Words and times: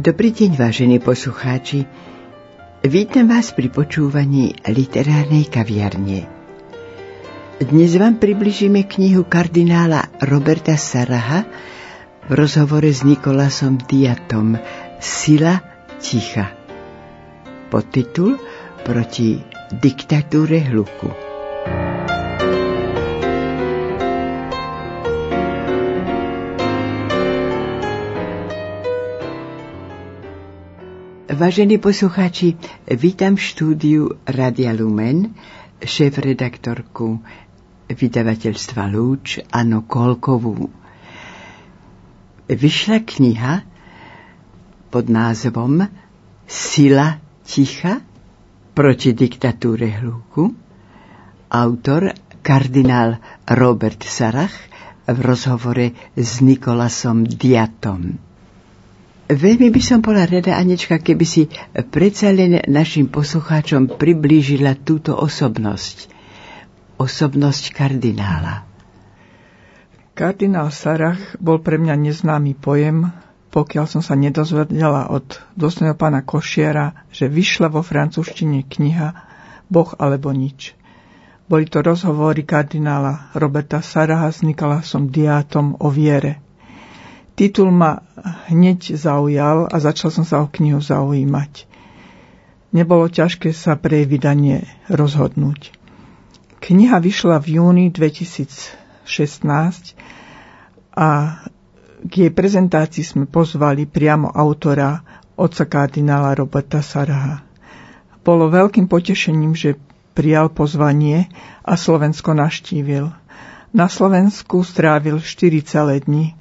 Dobrý 0.00 0.32
deň, 0.32 0.56
vážení 0.56 0.96
poslucháči. 0.96 1.84
Vítam 2.80 3.28
vás 3.28 3.52
pri 3.52 3.68
počúvaní 3.68 4.56
literárnej 4.64 5.44
kaviarne. 5.52 6.24
Dnes 7.60 8.00
vám 8.00 8.16
približíme 8.16 8.88
knihu 8.88 9.28
kardinála 9.28 10.08
Roberta 10.24 10.72
Saraha 10.80 11.44
v 12.24 12.32
rozhovore 12.32 12.88
s 12.88 13.04
Nikolasom 13.04 13.76
Diatom 13.76 14.56
Sila 15.04 15.60
ticha. 16.00 16.48
Podtitul 17.68 18.40
Proti 18.80 19.36
diktatúre 19.68 20.64
hluku. 20.64 21.29
Vážení 31.30 31.78
poslucháči, 31.78 32.58
vítam 32.90 33.38
v 33.38 33.46
štúdiu 33.54 34.18
Radia 34.26 34.74
Lumen, 34.74 35.30
šéf-redaktorku 35.78 37.22
vydavateľstva 37.86 38.90
Lúč, 38.90 39.38
Ano 39.54 39.86
Kolkovú. 39.86 40.66
Vyšla 42.50 43.06
kniha 43.06 43.62
pod 44.90 45.06
názvom 45.06 45.86
Sila 46.50 47.22
ticha 47.46 48.02
proti 48.74 49.14
diktatúre 49.14 50.02
hluku. 50.02 50.50
Autor 51.46 52.10
kardinál 52.42 53.22
Robert 53.46 54.02
Sarach 54.02 54.58
v 55.06 55.18
rozhovore 55.22 55.94
s 56.18 56.42
Nikolasom 56.42 57.22
Diatom. 57.22 58.29
Veľmi 59.30 59.70
by 59.70 59.78
som 59.78 60.02
bola 60.02 60.26
rada, 60.26 60.58
Anečka, 60.58 60.98
keby 60.98 61.22
si 61.22 61.46
predsa 61.94 62.34
len 62.34 62.66
našim 62.66 63.06
poslucháčom 63.06 63.94
priblížila 63.94 64.74
túto 64.74 65.14
osobnosť. 65.14 66.10
Osobnosť 66.98 67.70
kardinála. 67.70 68.66
Kardinál 70.18 70.74
Sarach 70.74 71.38
bol 71.38 71.62
pre 71.62 71.78
mňa 71.78 71.94
neznámy 71.94 72.58
pojem, 72.58 73.14
pokiaľ 73.54 73.86
som 73.86 74.02
sa 74.02 74.18
nedozvedela 74.18 75.14
od 75.14 75.38
dosného 75.54 75.94
pána 75.94 76.26
Košiera, 76.26 77.06
že 77.14 77.30
vyšla 77.30 77.70
vo 77.70 77.86
francúzštine 77.86 78.66
kniha 78.66 79.14
Boh 79.70 79.94
alebo 80.02 80.34
nič. 80.34 80.74
Boli 81.46 81.70
to 81.70 81.86
rozhovory 81.86 82.42
kardinála 82.42 83.30
Roberta 83.38 83.78
Saraha 83.78 84.34
s 84.34 84.42
Nikolasom 84.42 85.06
Diátom 85.06 85.78
o 85.78 85.86
viere– 85.86 86.42
Titul 87.40 87.72
ma 87.72 88.04
hneď 88.52 89.00
zaujal 89.00 89.64
a 89.64 89.80
začal 89.80 90.12
som 90.12 90.28
sa 90.28 90.44
o 90.44 90.46
knihu 90.52 90.76
zaujímať. 90.76 91.64
Nebolo 92.76 93.08
ťažké 93.08 93.56
sa 93.56 93.80
pre 93.80 94.04
vydanie 94.04 94.68
rozhodnúť. 94.92 95.72
Kniha 96.60 97.00
vyšla 97.00 97.40
v 97.40 97.56
júni 97.56 97.88
2016 97.88 98.76
a 100.92 101.40
k 102.04 102.12
jej 102.12 102.28
prezentácii 102.28 103.08
sme 103.08 103.24
pozvali 103.24 103.88
priamo 103.88 104.28
autora, 104.28 105.00
otca 105.32 105.64
kardinála 105.64 106.36
Roberta 106.36 106.84
Saraha. 106.84 107.40
Bolo 108.20 108.52
veľkým 108.52 108.84
potešením, 108.84 109.56
že 109.56 109.80
prijal 110.12 110.52
pozvanie 110.52 111.32
a 111.64 111.72
Slovensko 111.72 112.36
naštívil. 112.36 113.08
Na 113.72 113.88
Slovensku 113.88 114.60
strávil 114.60 115.24
4 115.24 115.64
celé 115.64 116.04
dni 116.04 116.36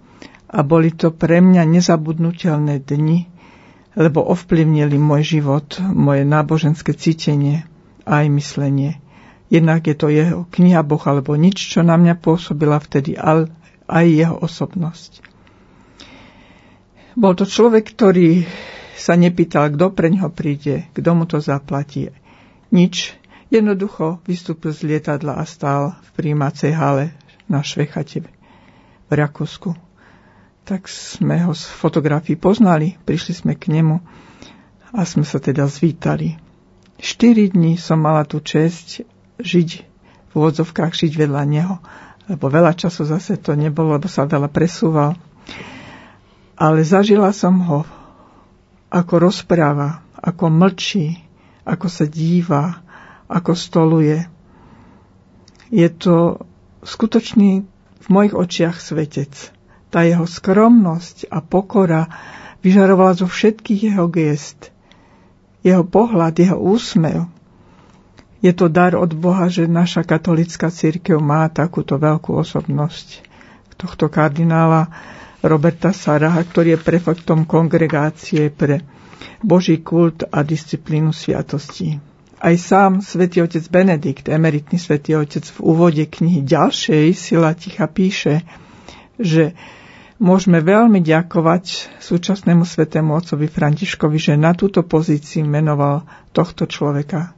a 0.50 0.66
boli 0.66 0.90
to 0.90 1.14
pre 1.14 1.46
mňa 1.46 1.62
nezabudnutelné 1.62 2.82
dni, 2.82 3.30
lebo 3.94 4.26
ovplyvnili 4.26 4.98
môj 4.98 5.38
život, 5.38 5.78
moje 5.94 6.26
náboženské 6.26 6.98
cítenie 6.98 7.70
a 8.02 8.26
aj 8.26 8.28
myslenie. 8.34 8.98
Jednak 9.50 9.86
je 9.86 9.96
to 9.98 10.10
jeho 10.10 10.46
kniha 10.50 10.82
Boh 10.82 11.02
alebo 11.06 11.38
nič, 11.38 11.74
čo 11.74 11.86
na 11.86 11.98
mňa 11.98 12.18
pôsobila 12.18 12.82
vtedy, 12.82 13.18
ale 13.18 13.50
aj 13.86 14.06
jeho 14.06 14.36
osobnosť. 14.42 15.26
Bol 17.18 17.34
to 17.34 17.46
človek, 17.46 17.94
ktorý 17.98 18.46
sa 18.94 19.18
nepýtal, 19.18 19.74
kto 19.74 19.94
pre 19.94 20.14
ňoho 20.14 20.30
príde, 20.30 20.90
kto 20.94 21.10
mu 21.18 21.26
to 21.26 21.42
zaplatí. 21.42 22.14
Nič. 22.70 23.18
Jednoducho 23.50 24.22
vystúpil 24.30 24.78
z 24.78 24.86
lietadla 24.86 25.42
a 25.42 25.44
stál 25.50 25.98
v 26.06 26.10
príjmacej 26.22 26.70
hale 26.78 27.18
na 27.50 27.66
Švechate 27.66 28.22
v 28.22 28.30
Rakúsku 29.10 29.89
tak 30.69 30.85
sme 30.85 31.41
ho 31.41 31.57
z 31.57 31.66
fotografií 31.66 32.38
poznali, 32.38 32.94
prišli 33.02 33.34
sme 33.34 33.57
k 33.57 33.74
nemu 33.74 33.97
a 34.94 35.02
sme 35.02 35.25
sa 35.25 35.41
teda 35.41 35.66
zvítali. 35.66 36.38
Štyri 37.02 37.50
dní 37.50 37.74
som 37.74 37.97
mala 37.97 38.22
tú 38.22 38.38
čest 38.38 39.02
žiť 39.41 39.69
v 40.30 40.31
úvodzovkách, 40.38 40.94
žiť 40.94 41.18
vedľa 41.18 41.41
neho, 41.50 41.81
lebo 42.30 42.53
veľa 42.53 42.78
času 42.78 43.02
zase 43.02 43.41
to 43.41 43.57
nebolo, 43.57 43.97
lebo 43.97 44.06
sa 44.06 44.30
veľa 44.30 44.46
presúval. 44.53 45.18
Ale 46.53 46.86
zažila 46.86 47.34
som 47.34 47.57
ho, 47.66 47.81
ako 48.94 49.25
rozpráva, 49.25 50.06
ako 50.22 50.53
mlčí, 50.53 51.18
ako 51.66 51.90
sa 51.90 52.06
díva, 52.06 52.86
ako 53.25 53.57
stoluje. 53.57 54.22
Je 55.74 55.90
to 55.90 56.46
skutočný 56.86 57.66
v 58.06 58.07
mojich 58.13 58.38
očiach 58.38 58.78
svetec 58.78 59.57
tá 59.90 60.06
jeho 60.06 60.26
skromnosť 60.26 61.30
a 61.34 61.42
pokora 61.42 62.06
vyžarovala 62.62 63.18
zo 63.18 63.28
všetkých 63.28 63.94
jeho 63.94 64.06
gest. 64.10 64.70
Jeho 65.66 65.84
pohľad, 65.84 66.40
jeho 66.40 66.58
úsmev. 66.58 67.28
Je 68.40 68.56
to 68.56 68.72
dar 68.72 68.96
od 68.96 69.12
Boha, 69.12 69.52
že 69.52 69.68
naša 69.68 70.08
katolická 70.08 70.72
církev 70.72 71.20
má 71.20 71.52
takúto 71.52 72.00
veľkú 72.00 72.40
osobnosť. 72.40 73.28
Tohto 73.76 74.08
kardinála 74.08 74.88
Roberta 75.44 75.92
Saraha, 75.92 76.40
ktorý 76.44 76.76
je 76.76 76.84
prefektom 76.84 77.44
kongregácie 77.48 78.52
pre 78.52 78.84
Boží 79.40 79.80
kult 79.84 80.24
a 80.28 80.44
disciplínu 80.44 81.12
sviatostí. 81.12 82.00
Aj 82.40 82.56
sám 82.56 83.04
svätý 83.04 83.44
otec 83.44 83.64
Benedikt, 83.68 84.32
emeritný 84.32 84.80
svätý 84.80 85.20
otec 85.20 85.44
v 85.44 85.60
úvode 85.60 86.04
knihy 86.08 86.44
ďalšej 86.44 87.12
Sila 87.12 87.52
ticha 87.52 87.88
píše, 87.92 88.48
že 89.20 89.52
Môžeme 90.19 90.59
veľmi 90.59 91.00
ďakovať 91.00 91.96
súčasnému 92.03 92.68
svetému 92.68 93.16
otcovi 93.16 93.47
Františkovi, 93.47 94.19
že 94.19 94.35
na 94.35 94.52
túto 94.52 94.84
pozícii 94.84 95.47
menoval 95.47 96.03
tohto 96.35 96.68
človeka, 96.68 97.31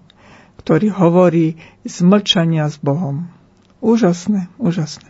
ktorý 0.58 0.90
hovorí 0.90 1.62
z 1.86 2.02
mlčania 2.02 2.66
s 2.66 2.82
Bohom. 2.82 3.30
Úžasné, 3.86 4.50
úžasné. 4.58 5.06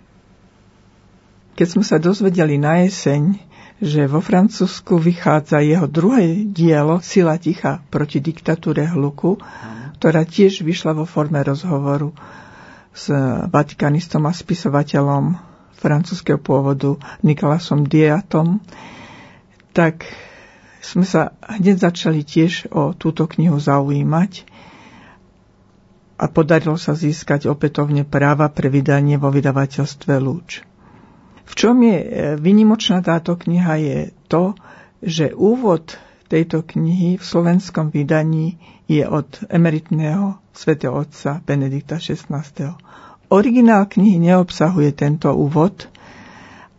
Keď 1.55 1.67
sme 1.67 1.83
sa 1.87 1.95
dozvedeli 1.95 2.59
na 2.59 2.83
jeseň, 2.83 3.39
že 3.79 4.03
vo 4.03 4.19
Francúzsku 4.19 4.99
vychádza 4.99 5.63
jeho 5.63 5.87
druhé 5.87 6.43
dielo 6.51 6.99
Sila 6.99 7.39
ticha 7.39 7.79
proti 7.87 8.19
diktatúre 8.19 8.83
hluku, 8.83 9.39
ktorá 9.95 10.27
tiež 10.27 10.67
vyšla 10.67 10.91
vo 10.91 11.07
forme 11.07 11.39
rozhovoru 11.39 12.11
s 12.91 13.07
vatikanistom 13.47 14.27
a 14.27 14.35
spisovateľom 14.35 15.50
francúzského 15.81 16.37
pôvodu 16.37 17.01
Nikolasom 17.25 17.89
Diatom, 17.89 18.61
tak 19.73 20.05
sme 20.81 21.05
sa 21.05 21.33
hneď 21.41 21.89
začali 21.89 22.21
tiež 22.21 22.69
o 22.69 22.93
túto 22.93 23.25
knihu 23.25 23.57
zaujímať 23.57 24.45
a 26.21 26.29
podarilo 26.29 26.77
sa 26.77 26.93
získať 26.93 27.49
opätovne 27.49 28.05
práva 28.05 28.45
pre 28.53 28.69
vydanie 28.69 29.17
vo 29.17 29.33
vydavateľstve 29.33 30.13
Lúč. 30.21 30.61
V 31.41 31.53
čom 31.57 31.81
je 31.81 31.97
e, 31.97 32.07
vynimočná 32.37 33.01
táto 33.01 33.33
kniha 33.33 33.73
je 33.81 33.99
to, 34.29 34.53
že 35.01 35.33
úvod 35.33 35.97
tejto 36.29 36.63
knihy 36.63 37.17
v 37.17 37.23
slovenskom 37.25 37.89
vydaní 37.89 38.55
je 38.85 39.03
od 39.03 39.27
emeritného 39.49 40.39
svätého 40.53 40.93
otca 40.93 41.41
Benedikta 41.41 41.97
XVI. 41.97 42.77
Originál 43.31 43.87
knihy 43.87 44.19
neobsahuje 44.19 44.91
tento 44.91 45.31
úvod, 45.31 45.87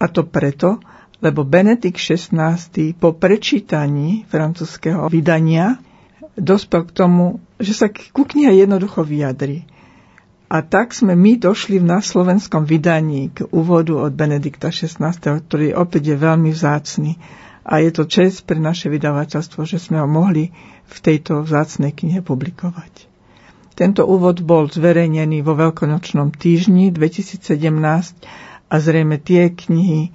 a 0.02 0.10
to 0.10 0.26
preto, 0.26 0.82
lebo 1.22 1.46
Benedikt 1.46 2.02
XVI 2.02 2.58
po 2.99 3.14
prečítaní 3.14 4.26
francúzského 4.26 5.06
vydania 5.06 5.78
dospel 6.34 6.90
k 6.90 6.93
tomu, 6.93 7.38
že 7.62 7.72
sa 7.78 7.87
ku 7.87 8.26
knihe 8.26 8.66
jednoducho 8.66 9.06
vyjadri. 9.06 9.62
A 10.52 10.60
tak 10.60 10.93
sme 10.93 11.16
my 11.16 11.40
došli 11.40 11.81
na 11.81 12.04
slovenskom 12.04 12.69
vydaní 12.69 13.32
k 13.32 13.48
úvodu 13.55 13.96
od 13.96 14.12
Benedikta 14.12 14.69
XVI, 14.69 15.16
ktorý 15.16 15.72
opäť 15.72 16.12
je 16.12 16.16
veľmi 16.19 16.50
vzácný. 16.52 17.16
A 17.62 17.78
je 17.81 17.94
to 17.94 18.05
čest 18.05 18.44
pre 18.44 18.58
naše 18.58 18.90
vydavateľstvo, 18.90 19.62
že 19.64 19.78
sme 19.78 20.02
ho 20.02 20.08
mohli 20.10 20.50
v 20.84 20.96
tejto 20.98 21.46
vzácnej 21.46 21.94
knihe 21.94 22.20
publikovať. 22.20 23.11
Tento 23.72 24.04
úvod 24.04 24.44
bol 24.44 24.69
zverejnený 24.69 25.40
vo 25.40 25.56
Veľkonočnom 25.56 26.32
týždni 26.32 26.92
2017 26.92 27.40
a 28.69 28.74
zrejme 28.76 29.16
tie 29.16 29.48
knihy 29.48 30.12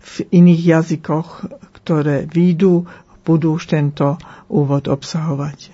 v 0.00 0.14
iných 0.30 0.62
jazykoch, 0.78 1.28
ktoré 1.80 2.24
výjdu 2.24 2.86
budú 3.22 3.54
už 3.54 3.70
tento 3.70 4.18
úvod 4.46 4.90
obsahovať. 4.90 5.70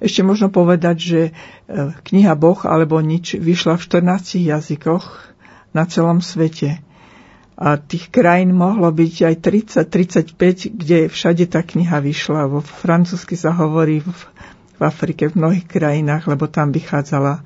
Ešte 0.00 0.24
možno 0.24 0.48
povedať, 0.48 0.96
že 0.96 1.20
e, 1.22 1.32
kniha 1.92 2.32
Boh 2.32 2.56
alebo 2.64 2.96
nič 3.04 3.36
vyšla 3.36 3.76
v 3.76 3.84
14 4.00 4.40
jazykoch 4.40 5.04
na 5.76 5.84
celom 5.84 6.24
svete. 6.24 6.80
A 7.60 7.76
tých 7.76 8.08
krajín 8.08 8.56
mohlo 8.56 8.88
byť 8.88 9.14
aj 9.28 9.34
30-35, 9.84 10.72
kde 10.72 10.98
všade 11.12 11.44
tá 11.52 11.60
kniha 11.60 12.00
vyšla. 12.00 12.48
Vo 12.48 12.64
francúzsky 12.64 13.36
sa 13.36 13.52
hovorí 13.52 14.00
v, 14.00 14.08
v 14.80 14.82
Afrike, 14.82 15.28
v 15.28 15.36
mnohých 15.36 15.68
krajinách, 15.68 16.24
lebo 16.24 16.48
tam 16.48 16.72
vychádzala 16.72 17.44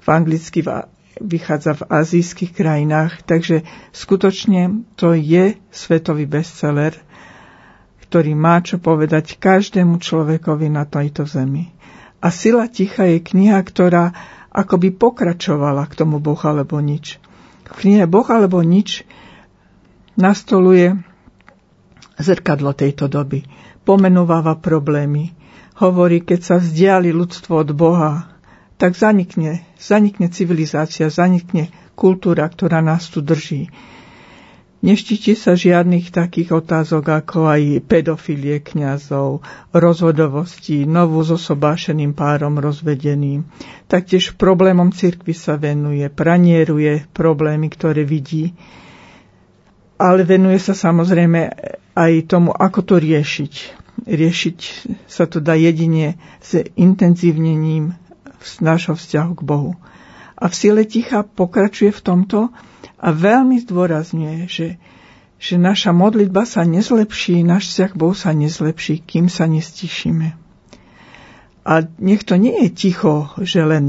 v 0.00 0.06
anglicky 0.06 0.62
vychádza 1.20 1.76
v 1.76 1.86
azijských 1.90 2.52
krajinách. 2.56 3.26
Takže 3.28 3.62
skutočne 3.92 4.88
to 4.96 5.12
je 5.12 5.60
svetový 5.68 6.24
bestseller, 6.24 6.96
ktorý 8.08 8.32
má 8.32 8.64
čo 8.64 8.80
povedať 8.80 9.36
každému 9.36 10.00
človekovi 10.00 10.72
na 10.72 10.88
tejto 10.88 11.28
zemi. 11.28 11.70
A 12.20 12.32
Sila 12.32 12.68
ticha 12.68 13.04
je 13.04 13.20
kniha, 13.20 13.60
ktorá 13.60 14.12
akoby 14.50 14.92
pokračovala 14.92 15.86
k 15.86 15.94
tomu 15.94 16.18
Boh 16.18 16.40
alebo 16.42 16.80
nič. 16.82 17.20
V 17.70 17.86
knihe 17.86 18.04
Boh 18.10 18.26
alebo 18.26 18.60
nič 18.66 19.06
nastoluje 20.18 20.98
zrkadlo 22.18 22.74
tejto 22.74 23.06
doby. 23.06 23.46
Pomenúváva 23.86 24.58
problémy. 24.58 25.32
Hovorí, 25.80 26.20
keď 26.20 26.40
sa 26.44 26.56
vzdiali 26.60 27.08
ľudstvo 27.08 27.64
od 27.64 27.70
Boha, 27.72 28.28
tak 28.76 28.96
zanikne, 28.96 29.64
zanikne 29.80 30.28
civilizácia, 30.28 31.08
zanikne 31.08 31.72
kultúra, 31.96 32.44
ktorá 32.48 32.84
nás 32.84 33.08
tu 33.08 33.24
drží. 33.24 33.72
Neštíti 34.80 35.36
sa 35.36 35.52
žiadnych 35.52 36.08
takých 36.08 36.56
otázok 36.56 37.04
ako 37.24 37.52
aj 37.52 37.84
pedofilie 37.84 38.64
kňazov, 38.64 39.44
rozvodovosti, 39.76 40.88
novú 40.88 41.20
zosobášeným 41.20 42.16
párom 42.16 42.56
rozvedeným. 42.56 43.44
Taktiež 43.84 44.32
problémom 44.40 44.88
cirkvi 44.88 45.36
sa 45.36 45.60
venuje, 45.60 46.08
pranieruje 46.08 47.04
problémy, 47.12 47.68
ktoré 47.68 48.08
vidí, 48.08 48.56
ale 50.00 50.24
venuje 50.24 50.56
sa 50.56 50.72
samozrejme 50.72 51.40
aj 51.92 52.12
tomu, 52.24 52.48
ako 52.56 52.80
to 52.80 52.94
riešiť. 52.96 53.79
Riešiť 54.06 54.58
sa 55.04 55.24
to 55.28 55.40
dá 55.40 55.56
jedine 55.56 56.16
s 56.40 56.56
intenzívnením 56.76 57.96
nášho 58.60 58.96
vzťahu 58.96 59.32
k 59.36 59.42
Bohu. 59.44 59.72
A 60.40 60.48
v 60.48 60.54
sile 60.56 60.82
ticha 60.88 61.20
pokračuje 61.20 61.92
v 61.92 62.00
tomto, 62.00 62.48
a 63.00 63.08
veľmi 63.16 63.56
zdôrazňuje, 63.64 64.44
že, 64.44 64.76
že 65.40 65.54
naša 65.56 65.96
modlitba 65.96 66.44
sa 66.44 66.68
nezlepší, 66.68 67.40
náš 67.40 67.72
vzťah 67.72 67.92
Bohu 67.96 68.12
sa 68.12 68.36
nezlepší, 68.36 69.00
kým 69.00 69.32
sa 69.32 69.48
nestišíme. 69.48 70.36
A 71.64 71.72
nech 72.00 72.22
to 72.24 72.36
nie 72.36 72.68
je 72.68 72.70
ticho, 72.72 73.32
že 73.40 73.64
len 73.64 73.88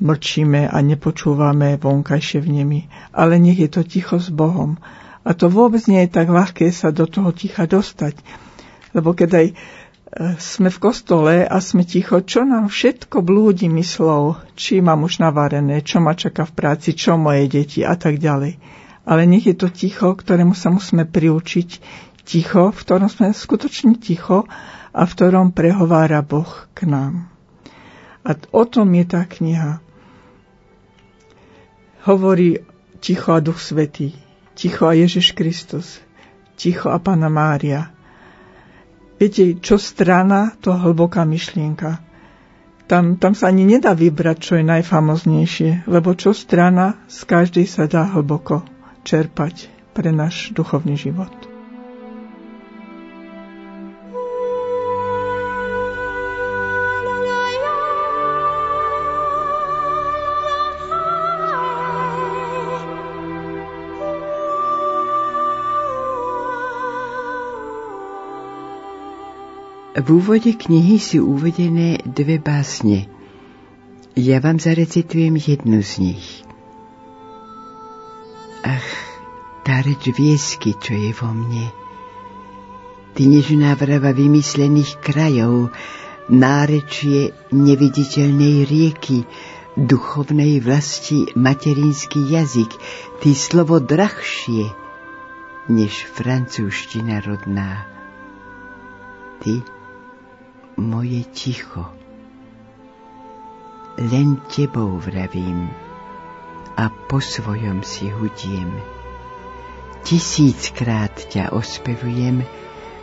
mlčíme 0.00 0.68
a 0.68 0.76
nepočúvame 0.80 1.80
vonkajšie 1.80 2.44
vnemy, 2.44 2.88
ale 3.12 3.40
nech 3.40 3.60
je 3.60 3.68
to 3.68 3.84
ticho 3.84 4.20
s 4.20 4.32
Bohom. 4.32 4.80
A 5.26 5.32
to 5.36 5.52
vôbec 5.52 5.84
nie 5.88 6.04
je 6.04 6.12
tak 6.12 6.32
ľahké 6.32 6.72
sa 6.72 6.92
do 6.92 7.04
toho 7.04 7.32
ticha 7.32 7.68
dostať. 7.68 8.20
Lebo 8.96 9.12
keď 9.12 9.30
aj 9.36 9.46
sme 10.40 10.70
v 10.72 10.78
kostole 10.80 11.34
a 11.44 11.58
sme 11.60 11.84
ticho, 11.84 12.22
čo 12.24 12.46
nám 12.46 12.72
všetko 12.72 13.20
blúdi 13.20 13.68
myslou, 13.68 14.40
či 14.56 14.80
mám 14.80 15.04
už 15.04 15.20
navarené, 15.20 15.84
čo 15.84 16.00
ma 16.00 16.16
čaká 16.16 16.48
v 16.48 16.56
práci, 16.56 16.96
čo 16.96 17.20
moje 17.20 17.50
deti? 17.50 17.84
A 17.84 17.98
tak 17.98 18.16
ďalej. 18.16 18.56
Ale 19.04 19.22
nech 19.28 19.44
je 19.44 19.54
to 19.58 19.68
ticho, 19.68 20.14
ktorému 20.16 20.56
sa 20.56 20.72
musíme 20.72 21.04
priučiť, 21.04 21.70
ticho, 22.24 22.72
v 22.72 22.78
ktorom 22.80 23.10
sme 23.10 23.34
skutočne 23.34 23.98
ticho 24.00 24.48
a 24.94 25.02
v 25.04 25.10
ktorom 25.12 25.52
prehovára 25.52 26.24
Boh 26.24 26.48
k 26.72 26.88
nám. 26.88 27.28
A 28.24 28.34
o 28.56 28.64
tom 28.66 28.90
je 28.96 29.04
tá 29.06 29.22
kniha. 29.26 29.78
Hovorí 32.08 32.62
ticho 33.02 33.34
a 33.34 33.42
Duch 33.42 33.58
Svetý, 33.58 34.14
ticho 34.54 34.86
a 34.86 34.94
Ježiš 34.94 35.34
Kristus, 35.34 35.98
ticho 36.54 36.88
a 36.88 36.98
Pana 37.02 37.26
Mária– 37.26 37.90
Viete, 39.16 39.56
čo 39.56 39.80
strana, 39.80 40.52
to 40.60 40.76
hlboká 40.76 41.24
myšlienka. 41.24 42.04
Tam, 42.86 43.16
tam 43.16 43.32
sa 43.34 43.48
ani 43.50 43.66
nedá 43.66 43.96
vybrať, 43.96 44.36
čo 44.38 44.52
je 44.60 44.64
najfamoznejšie, 44.68 45.88
lebo 45.90 46.14
čo 46.14 46.36
strana, 46.36 47.00
z 47.08 47.24
každej 47.26 47.66
sa 47.66 47.88
dá 47.88 48.06
hlboko 48.12 48.62
čerpať 49.02 49.72
pre 49.96 50.12
náš 50.12 50.52
duchovný 50.52 50.94
život. 50.94 51.45
V 69.96 70.12
úvode 70.12 70.52
knihy 70.52 71.00
sú 71.00 71.24
uvedené 71.24 72.04
dve 72.04 72.36
básne. 72.36 73.08
Ja 74.12 74.44
vám 74.44 74.60
zarecitujem 74.60 75.40
jednu 75.40 75.80
z 75.80 75.92
nich. 76.04 76.44
Ach, 78.60 78.90
tá 79.64 79.80
reč 79.80 80.12
viesky, 80.12 80.76
čo 80.76 80.92
je 80.92 81.16
vo 81.16 81.32
mne. 81.32 81.72
Ty 83.16 83.22
nežná 83.24 83.72
vrava 83.72 84.12
vymyslených 84.12 85.00
krajov, 85.00 85.72
nárečie 86.28 87.32
neviditeľnej 87.48 88.68
rieky, 88.68 89.24
duchovnej 89.80 90.60
vlasti 90.60 91.32
materinský 91.32 92.20
jazyk, 92.36 92.68
ty 93.24 93.32
slovo 93.32 93.80
drahšie, 93.80 94.68
než 95.72 96.04
francúzština 96.12 97.24
rodná. 97.24 97.88
Ty 99.40 99.75
moje 100.76 101.24
ticho. 101.32 101.88
Len 103.96 104.36
tebou 104.52 105.00
vravím 105.00 105.72
a 106.76 106.92
po 107.08 107.16
svojom 107.16 107.80
si 107.80 108.12
hudiem. 108.12 108.68
Tisíckrát 110.04 111.16
ťa 111.32 111.56
ospevujem 111.56 112.44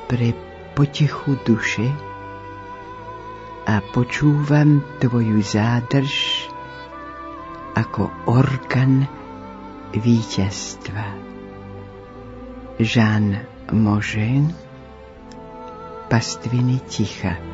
pre 0.06 0.38
potichu 0.78 1.36
duše 1.42 1.90
a 3.66 3.82
počúvam 3.92 4.86
tvoju 5.02 5.42
zádrž 5.42 6.46
ako 7.74 8.14
organ 8.30 9.10
víťazstva. 9.98 11.08
Jean 12.78 13.42
Možen 13.74 14.54
Pastviny 16.10 16.78
ticha 16.86 17.53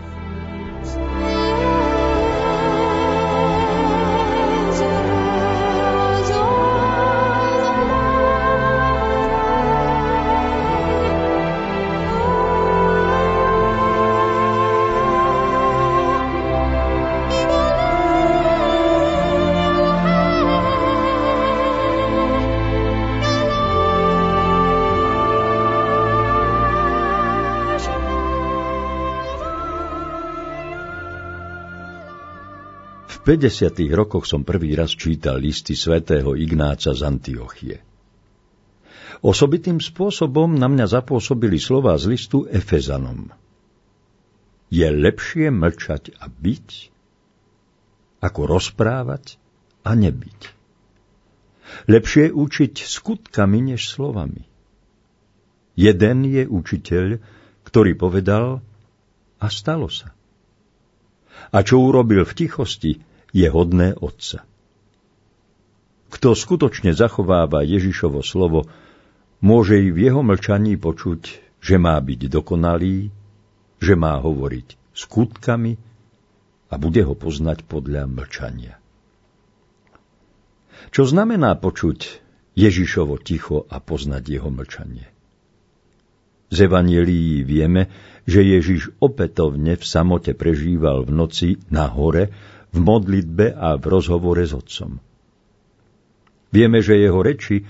V 33.09 33.17
50. 33.25 33.89
rokoch 33.89 34.29
som 34.29 34.45
prvý 34.45 34.77
raz 34.77 34.93
čítal 34.93 35.41
listy 35.41 35.73
svätého 35.73 36.37
Ignáca 36.37 36.93
z 36.93 37.01
Antiochie. 37.01 37.81
Osobitým 39.25 39.81
spôsobom 39.81 40.53
na 40.53 40.69
mňa 40.69 40.85
zapôsobili 41.01 41.57
slova 41.57 41.97
z 41.97 42.13
listu 42.13 42.45
Efezanom. 42.45 43.33
Je 44.69 44.85
lepšie 44.85 45.49
mlčať 45.49 46.21
a 46.21 46.29
byť, 46.29 46.69
ako 48.21 48.41
rozprávať 48.45 49.41
a 49.81 49.97
nebyť. 49.97 50.41
Lepšie 51.89 52.29
učiť 52.29 52.73
skutkami 52.77 53.73
než 53.73 53.89
slovami. 53.89 54.45
Jeden 55.73 56.29
je 56.29 56.45
učiteľ, 56.45 57.17
ktorý 57.65 57.97
povedal 57.97 58.61
a 59.41 59.47
stalo 59.49 59.89
sa. 59.89 60.13
A 61.49 61.63
čo 61.63 61.81
urobil 61.81 62.27
v 62.27 62.35
tichosti, 62.35 62.91
je 63.31 63.47
hodné 63.49 63.93
Otca. 63.97 64.45
Kto 66.09 66.33
skutočne 66.33 66.91
zachováva 66.97 67.61
Ježišovo 67.61 68.25
slovo, 68.25 68.65
môže 69.39 69.77
i 69.77 69.93
v 69.93 70.09
jeho 70.09 70.25
mlčaní 70.25 70.75
počuť, 70.75 71.21
že 71.61 71.75
má 71.77 71.95
byť 72.01 72.31
dokonalý 72.33 73.13
že 73.79 73.95
má 73.95 74.19
hovoriť 74.19 74.75
skutkami 74.91 75.73
a 76.69 76.75
bude 76.75 77.01
ho 77.01 77.15
poznať 77.15 77.63
podľa 77.65 78.05
mlčania. 78.05 78.75
Čo 80.91 81.07
znamená 81.07 81.55
počuť 81.55 81.99
Ježišovo 82.59 83.19
ticho 83.23 83.63
a 83.71 83.79
poznať 83.79 84.23
jeho 84.27 84.51
mlčanie? 84.51 85.07
Z 86.49 86.65
Evangelií 86.65 87.45
vieme, 87.45 87.89
že 88.25 88.41
Ježiš 88.41 88.93
opätovne 88.97 89.77
v 89.77 89.85
samote 89.85 90.33
prežíval 90.33 91.05
v 91.05 91.11
noci 91.13 91.49
na 91.69 91.89
hore, 91.89 92.29
v 92.69 92.77
modlitbe 92.77 93.57
a 93.57 93.77
v 93.77 93.85
rozhovore 93.89 94.41
s 94.41 94.53
Otcom. 94.53 95.01
Vieme, 96.49 96.81
že 96.81 96.97
jeho 96.97 97.21
reči 97.21 97.65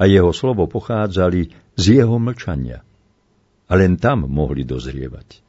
a 0.00 0.08
jeho 0.08 0.32
slovo 0.32 0.64
pochádzali 0.68 1.52
z 1.76 1.84
jeho 2.00 2.16
mlčania 2.16 2.80
a 3.64 3.72
len 3.76 3.96
tam 3.96 4.28
mohli 4.28 4.64
dozrievať. 4.64 5.44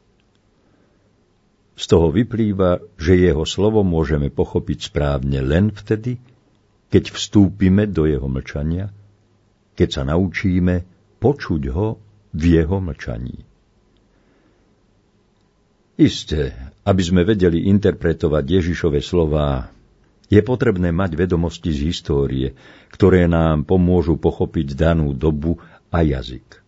Z 1.76 1.86
toho 1.92 2.08
vyplýva, 2.08 2.80
že 2.96 3.20
jeho 3.20 3.44
slovo 3.44 3.84
môžeme 3.84 4.32
pochopiť 4.32 4.96
správne 4.96 5.44
len 5.44 5.76
vtedy, 5.76 6.16
keď 6.88 7.12
vstúpime 7.12 7.92
do 7.92 8.08
jeho 8.08 8.32
mlčania, 8.32 8.88
keď 9.76 9.90
sa 9.92 10.04
naučíme 10.08 10.88
počuť 11.20 11.62
ho 11.76 12.00
v 12.36 12.44
jeho 12.60 12.78
mlčaní. 12.84 13.48
Isté, 15.96 16.52
aby 16.84 17.00
sme 17.00 17.24
vedeli 17.24 17.72
interpretovať 17.72 18.44
Ježišove 18.44 19.00
slová, 19.00 19.72
je 20.28 20.42
potrebné 20.44 20.92
mať 20.92 21.16
vedomosti 21.16 21.72
z 21.72 21.80
histórie, 21.88 22.48
ktoré 22.92 23.32
nám 23.32 23.64
pomôžu 23.64 24.20
pochopiť 24.20 24.76
danú 24.76 25.16
dobu 25.16 25.56
a 25.88 26.04
jazyk. 26.04 26.60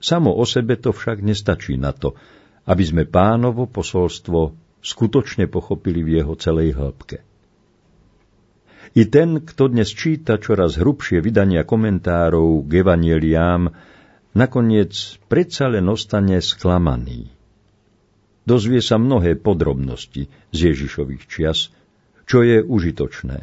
Samo 0.00 0.32
o 0.32 0.48
sebe 0.48 0.80
to 0.80 0.96
však 0.96 1.20
nestačí 1.20 1.76
na 1.76 1.92
to, 1.92 2.16
aby 2.64 2.82
sme 2.82 3.04
pánovo 3.04 3.68
posolstvo 3.68 4.56
skutočne 4.80 5.46
pochopili 5.46 6.00
v 6.00 6.22
jeho 6.22 6.34
celej 6.40 6.74
hĺbke. 6.74 7.20
I 8.92 9.02
ten, 9.08 9.40
kto 9.44 9.72
dnes 9.72 9.88
číta 9.92 10.36
čoraz 10.36 10.76
hrubšie 10.76 11.20
vydania 11.20 11.64
komentárov 11.64 12.66
k 12.66 12.82
evanieliám, 12.82 13.91
nakoniec 14.32 14.92
predsa 15.28 15.68
len 15.68 15.88
ostane 15.88 16.40
sklamaný. 16.40 17.32
Dozvie 18.42 18.82
sa 18.82 18.98
mnohé 18.98 19.38
podrobnosti 19.38 20.26
z 20.50 20.58
Ježišových 20.58 21.24
čias, 21.30 21.70
čo 22.26 22.42
je 22.42 22.58
užitočné. 22.58 23.38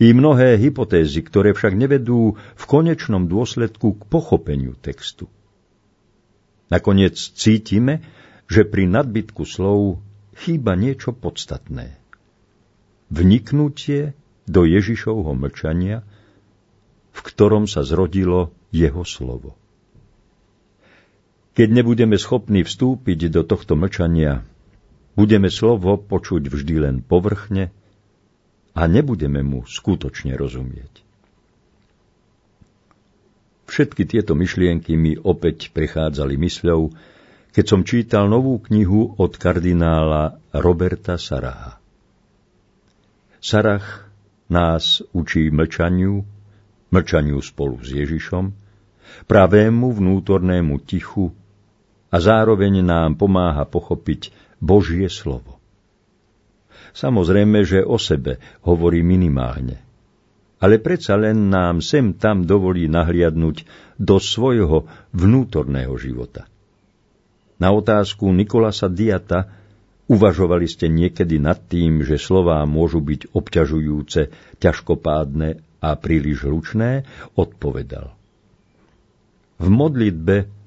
I 0.00 0.16
mnohé 0.16 0.56
hypotézy, 0.56 1.20
ktoré 1.20 1.52
však 1.52 1.76
nevedú 1.76 2.38
v 2.38 2.64
konečnom 2.64 3.28
dôsledku 3.28 4.00
k 4.00 4.02
pochopeniu 4.08 4.78
textu. 4.78 5.28
Nakoniec 6.72 7.20
cítime, 7.20 8.00
že 8.48 8.64
pri 8.64 8.88
nadbytku 8.88 9.44
slov 9.44 10.00
chýba 10.40 10.72
niečo 10.78 11.12
podstatné. 11.12 12.00
Vniknutie 13.12 14.16
do 14.48 14.64
Ježišovho 14.64 15.36
mlčania, 15.36 16.00
v 17.12 17.20
ktorom 17.20 17.68
sa 17.68 17.84
zrodilo 17.84 18.56
jeho 18.72 19.04
slovo. 19.04 19.54
Keď 21.54 21.68
nebudeme 21.70 22.18
schopní 22.18 22.66
vstúpiť 22.66 23.30
do 23.30 23.46
tohto 23.46 23.78
mlčania, 23.78 24.42
budeme 25.14 25.46
slovo 25.46 25.94
počuť 25.94 26.50
vždy 26.50 26.74
len 26.82 26.96
povrchne 26.98 27.70
a 28.74 28.82
nebudeme 28.90 29.38
mu 29.46 29.62
skutočne 29.62 30.34
rozumieť. 30.34 31.06
Všetky 33.70 34.02
tieto 34.02 34.34
myšlienky 34.34 34.98
mi 34.98 35.14
opäť 35.14 35.70
prechádzali 35.70 36.34
mysľou, 36.34 36.90
keď 37.54 37.64
som 37.70 37.86
čítal 37.86 38.26
novú 38.26 38.58
knihu 38.66 39.14
od 39.14 39.38
kardinála 39.38 40.42
Roberta 40.58 41.14
Saraha. 41.14 41.78
Sarach 43.38 44.10
nás 44.50 45.06
učí 45.14 45.54
mlčaniu, 45.54 46.26
mlčaniu 46.90 47.38
spolu 47.38 47.78
s 47.78 47.94
Ježišom, 47.94 48.50
pravému 49.30 49.86
vnútornému 49.94 50.82
tichu 50.82 51.30
a 52.14 52.16
zároveň 52.22 52.86
nám 52.86 53.18
pomáha 53.18 53.66
pochopiť 53.66 54.30
Božie 54.62 55.10
slovo. 55.10 55.58
Samozrejme, 56.94 57.66
že 57.66 57.82
o 57.82 57.98
sebe 57.98 58.38
hovorí 58.62 59.02
minimálne, 59.02 59.82
ale 60.62 60.78
predsa 60.78 61.18
len 61.18 61.50
nám 61.50 61.82
sem 61.82 62.14
tam 62.14 62.46
dovolí 62.46 62.86
nahliadnúť 62.86 63.66
do 63.98 64.22
svojho 64.22 64.86
vnútorného 65.10 65.90
života. 65.98 66.46
Na 67.58 67.74
otázku 67.74 68.30
Nikolasa 68.30 68.86
Diata 68.86 69.50
uvažovali 70.06 70.70
ste 70.70 70.86
niekedy 70.86 71.42
nad 71.42 71.66
tým, 71.66 72.06
že 72.06 72.14
slová 72.14 72.62
môžu 72.62 73.02
byť 73.02 73.34
obťažujúce, 73.34 74.20
ťažkopádne 74.62 75.82
a 75.82 75.98
príliš 75.98 76.46
hlučné, 76.46 77.02
odpovedal. 77.34 78.14
V 79.58 79.66
modlitbe 79.66 80.63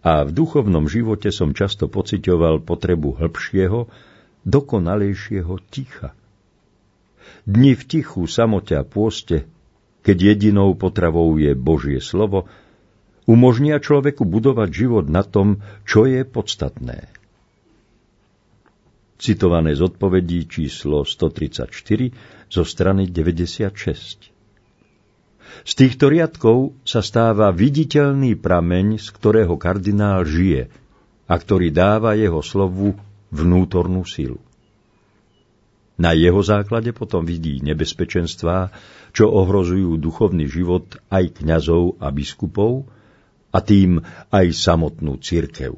a 0.00 0.24
v 0.24 0.30
duchovnom 0.32 0.88
živote 0.88 1.28
som 1.28 1.52
často 1.52 1.84
pocitoval 1.84 2.64
potrebu 2.64 3.20
hĺbšieho, 3.20 3.88
dokonalejšieho 4.48 5.54
ticha. 5.68 6.16
Dni 7.44 7.76
v 7.76 7.82
tichu, 7.84 8.24
samote 8.24 8.76
a 8.80 8.84
pôste, 8.84 9.44
keď 10.00 10.32
jedinou 10.32 10.72
potravou 10.72 11.36
je 11.36 11.52
Božie 11.52 12.00
slovo, 12.00 12.48
umožnia 13.28 13.76
človeku 13.76 14.24
budovať 14.24 14.68
život 14.72 15.06
na 15.12 15.20
tom, 15.20 15.60
čo 15.84 16.08
je 16.08 16.24
podstatné. 16.24 17.12
Citované 19.20 19.76
z 19.76 19.84
odpovedí 19.84 20.48
číslo 20.48 21.04
134 21.04 21.68
zo 22.48 22.62
strany 22.64 23.04
96. 23.12 24.29
Z 25.64 25.72
týchto 25.76 26.08
riadkov 26.08 26.72
sa 26.82 27.04
stáva 27.04 27.52
viditeľný 27.52 28.38
prameň, 28.38 29.00
z 29.00 29.08
ktorého 29.12 29.54
kardinál 29.60 30.24
žije 30.24 30.72
a 31.30 31.34
ktorý 31.36 31.70
dáva 31.70 32.16
jeho 32.18 32.42
slovu 32.42 32.96
vnútornú 33.30 34.02
silu. 34.02 34.42
Na 36.00 36.16
jeho 36.16 36.40
základe 36.40 36.96
potom 36.96 37.28
vidí 37.28 37.60
nebezpečenstvá, 37.60 38.72
čo 39.12 39.28
ohrozujú 39.28 40.00
duchovný 40.00 40.48
život 40.48 40.96
aj 41.12 41.44
kňazov 41.44 42.00
a 42.00 42.08
biskupov, 42.08 42.88
a 43.50 43.58
tým 43.60 44.00
aj 44.30 44.46
samotnú 44.54 45.18
cirkev. 45.18 45.74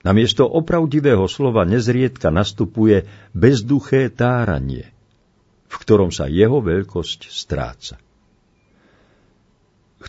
Namiesto 0.00 0.48
opravdivého 0.48 1.28
slova 1.28 1.68
nezriedka 1.68 2.32
nastupuje 2.32 3.04
bezduché 3.36 4.08
táranie, 4.08 4.88
v 5.68 5.74
ktorom 5.76 6.08
sa 6.08 6.24
jeho 6.30 6.64
veľkosť 6.64 7.28
stráca. 7.28 8.00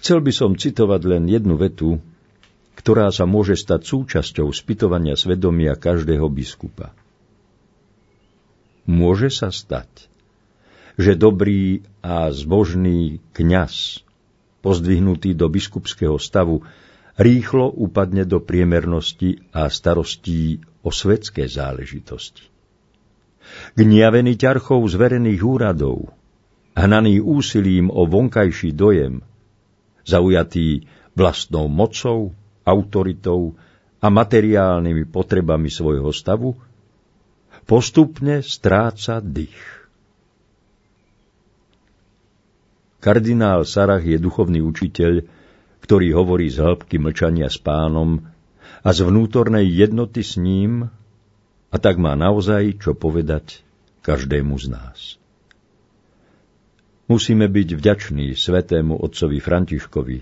Chcel 0.02 0.26
by 0.26 0.34
som 0.34 0.58
citovať 0.58 1.02
len 1.06 1.30
jednu 1.30 1.62
vetu, 1.62 2.02
ktorá 2.74 3.14
sa 3.14 3.30
môže 3.30 3.54
stať 3.54 3.86
súčasťou 3.86 4.50
spytovania 4.50 5.14
svedomia 5.14 5.78
každého 5.78 6.26
biskupa. 6.26 6.90
Môže 8.90 9.30
sa 9.30 9.54
stať, 9.54 10.10
že 10.98 11.14
dobrý 11.14 11.86
a 12.02 12.34
zbožný 12.34 13.22
kňaz 13.38 14.02
pozdvihnutý 14.66 15.38
do 15.38 15.50
biskupského 15.50 16.18
stavu, 16.18 16.66
rýchlo 17.18 17.70
upadne 17.70 18.26
do 18.26 18.42
priemernosti 18.42 19.42
a 19.54 19.70
starostí 19.70 20.62
o 20.82 20.90
svetské 20.90 21.46
záležitosti. 21.46 22.50
Gniavený 23.78 24.38
ťarchov 24.38 24.86
zverených 24.90 25.42
úradov, 25.46 26.14
hnaný 26.78 27.20
úsilím 27.20 27.94
o 27.94 28.10
vonkajší 28.10 28.74
dojem, 28.74 29.26
zaujatý 30.08 30.88
vlastnou 31.14 31.68
mocou, 31.68 32.32
autoritou 32.64 33.58
a 34.02 34.08
materiálnymi 34.10 35.06
potrebami 35.10 35.70
svojho 35.70 36.10
stavu, 36.10 36.58
postupne 37.70 38.42
stráca 38.42 39.22
dých. 39.22 39.82
Kardinál 43.02 43.66
Sarach 43.66 44.06
je 44.06 44.18
duchovný 44.22 44.62
učiteľ, 44.62 45.26
ktorý 45.82 46.08
hovorí 46.14 46.54
z 46.54 46.62
hĺbky 46.62 47.02
mlčania 47.02 47.50
s 47.50 47.58
pánom 47.58 48.22
a 48.86 48.90
z 48.94 49.00
vnútornej 49.06 49.66
jednoty 49.66 50.22
s 50.22 50.38
ním 50.38 50.90
a 51.74 51.76
tak 51.82 51.98
má 51.98 52.14
naozaj 52.14 52.78
čo 52.78 52.94
povedať 52.94 53.66
každému 54.06 54.54
z 54.62 54.66
nás. 54.70 55.21
Musíme 57.12 57.52
byť 57.52 57.76
vďační 57.76 58.40
svetému 58.40 58.96
otcovi 59.04 59.44
Františkovi, 59.44 60.18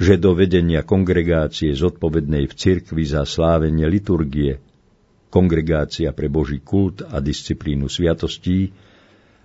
že 0.00 0.16
do 0.16 0.32
vedenia 0.32 0.80
kongregácie 0.80 1.76
zodpovednej 1.76 2.48
v 2.48 2.54
cirkvi 2.56 3.04
za 3.04 3.28
slávenie 3.28 3.84
liturgie, 3.84 4.56
kongregácia 5.28 6.16
pre 6.16 6.32
Boží 6.32 6.64
kult 6.64 7.04
a 7.04 7.20
disciplínu 7.20 7.92
sviatostí, 7.92 8.72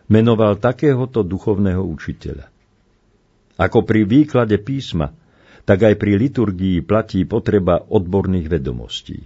menoval 0.07 0.55
takéhoto 0.55 1.19
duchovného 1.19 1.83
učiteľa. 1.83 2.47
Ako 3.59 3.83
pri 3.83 4.07
výklade 4.07 4.55
písma, 4.63 5.11
tak 5.67 5.83
aj 5.83 5.99
pri 5.99 6.15
liturgii 6.15 6.79
platí 6.79 7.27
potreba 7.27 7.83
odborných 7.91 8.47
vedomostí. 8.47 9.19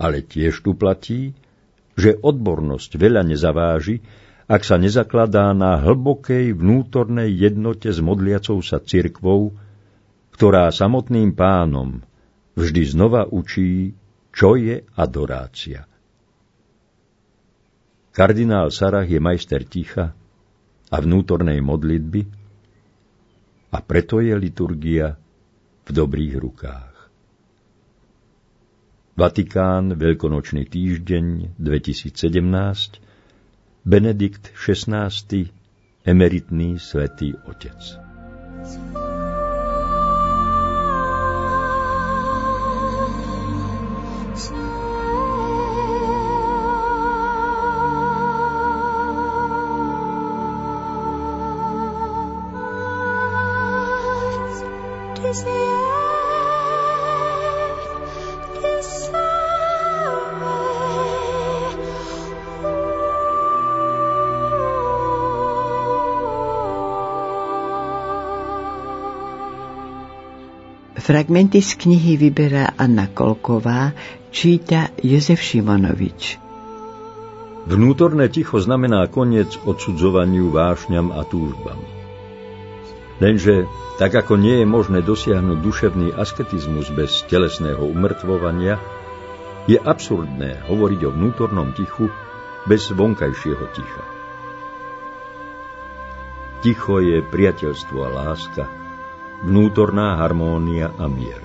Ale 0.00 0.24
tiež 0.24 0.64
tu 0.64 0.72
platí, 0.72 1.36
že 2.00 2.16
odbornosť 2.16 2.96
veľa 2.96 3.28
nezaváži, 3.28 4.00
ak 4.44 4.60
sa 4.60 4.76
nezakladá 4.76 5.56
na 5.56 5.80
hlbokej 5.80 6.52
vnútornej 6.52 7.32
jednote 7.32 7.88
s 7.88 8.00
modliacou 8.00 8.60
sa 8.60 8.76
cirkvou, 8.76 9.56
ktorá 10.36 10.68
samotným 10.68 11.32
pánom 11.32 12.04
vždy 12.52 12.82
znova 12.92 13.24
učí, 13.24 13.96
čo 14.34 14.58
je 14.58 14.84
adorácia. 14.98 15.88
Kardinál 18.14 18.70
Sarah 18.70 19.06
je 19.06 19.18
majster 19.18 19.66
ticha 19.66 20.14
a 20.90 20.96
vnútornej 21.02 21.58
modlitby 21.58 22.22
a 23.74 23.78
preto 23.82 24.22
je 24.22 24.34
liturgia 24.38 25.18
v 25.82 25.90
dobrých 25.90 26.34
rukách. 26.38 26.94
Vatikán, 29.14 29.94
Veľkonočný 29.94 30.66
týždeň 30.66 31.58
2017, 31.58 33.03
Benedikt 33.84 34.48
XVI, 34.56 35.52
emeritný 36.04 36.80
svätý 36.80 37.36
Otec. 37.44 38.00
Fragmenty 71.04 71.60
z 71.60 71.76
knihy 71.84 72.16
vyberá 72.16 72.80
Anna 72.80 73.04
Kolková, 73.04 73.92
číta 74.32 74.88
Jozef 75.04 75.36
Šimonovič. 75.36 76.40
Vnútorné 77.68 78.32
ticho 78.32 78.56
znamená 78.56 79.04
koniec 79.12 79.52
odsudzovaniu, 79.68 80.48
vášňam 80.48 81.12
a 81.12 81.20
túžbam. 81.28 81.76
Lenže, 83.20 83.68
tak 84.00 84.16
ako 84.16 84.40
nie 84.40 84.64
je 84.64 84.66
možné 84.66 85.04
dosiahnuť 85.04 85.58
duševný 85.60 86.08
asketizmus 86.16 86.88
bez 86.96 87.20
telesného 87.28 87.84
umrtvovania, 87.84 88.80
je 89.68 89.76
absurdné 89.76 90.64
hovoriť 90.72 91.00
o 91.04 91.10
vnútornom 91.12 91.76
tichu 91.76 92.08
bez 92.64 92.88
vonkajšieho 92.88 93.64
ticha. 93.76 94.04
Ticho 96.64 96.96
je 97.04 97.20
priateľstvo 97.20 97.98
a 98.00 98.08
láska, 98.08 98.83
vnútorná 99.44 100.16
harmónia 100.16 100.88
a 100.96 101.04
mier. 101.04 101.44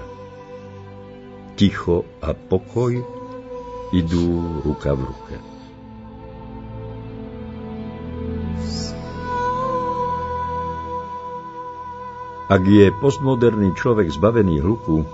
Ticho 1.59 2.07
a 2.23 2.31
pokoj 2.31 2.95
idú 3.91 4.63
ruka 4.63 4.95
v 4.95 5.01
ruke. 5.03 5.35
Ak 12.49 12.65
je 12.65 12.89
postmoderný 12.97 13.77
človek 13.77 14.09
zbavený 14.09 14.63
hluku, 14.63 15.05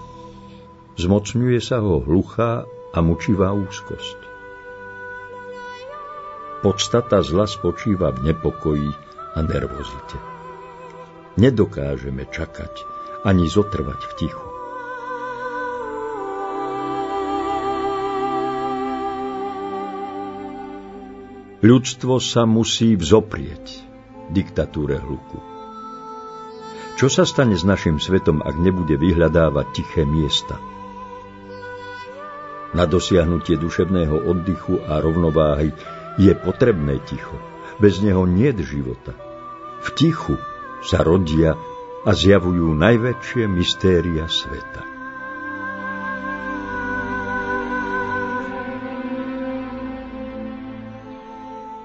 zmocňuje 0.95 1.59
sa 1.59 1.83
ho 1.83 1.99
hluchá 1.99 2.63
a 2.95 2.99
mučivá 3.03 3.51
úzkosť. 3.51 4.17
Podstata 6.63 7.19
zla 7.19 7.43
spočíva 7.49 8.15
v 8.15 8.31
nepokoji 8.31 8.89
a 9.35 9.39
nervozite. 9.43 10.34
Nedokážeme 11.35 12.23
čakať 12.31 12.73
ani 13.27 13.51
zotrvať 13.51 13.99
v 13.99 14.13
tichu. 14.15 14.47
Ľudstvo 21.59 22.23
sa 22.23 22.47
musí 22.47 22.95
vzoprieť 22.95 23.83
diktatúre 24.31 24.95
hluku. 25.01 25.39
Čo 26.95 27.11
sa 27.11 27.27
stane 27.27 27.59
s 27.59 27.67
našim 27.67 27.99
svetom, 27.99 28.39
ak 28.39 28.55
nebude 28.55 28.95
vyhľadávať 28.95 29.67
tiché 29.75 30.07
miesta? 30.07 30.55
Na 32.71 32.87
dosiahnutie 32.87 33.59
duševného 33.59 34.23
oddychu 34.23 34.79
a 34.87 35.03
rovnováhy 35.03 35.75
je 36.15 36.31
potrebné 36.31 37.03
ticho. 37.03 37.35
Bez 37.83 37.99
neho 37.99 38.23
nie 38.23 38.55
života. 38.63 39.11
V 39.83 39.91
tichu 39.99 40.39
sa 40.85 41.01
rodia 41.01 41.57
a 42.05 42.11
zjavujú 42.13 42.77
najväčšie 42.77 43.49
mystéria 43.49 44.29
sveta. 44.29 44.85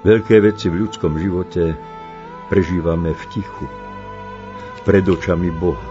Veľké 0.01 0.37
veci 0.45 0.69
v 0.69 0.85
ľudskom 0.85 1.17
živote 1.17 1.77
prežívame 2.53 3.17
v 3.17 3.23
tichu, 3.33 3.67
pred 4.85 5.05
očami 5.05 5.49
Boha. 5.53 5.89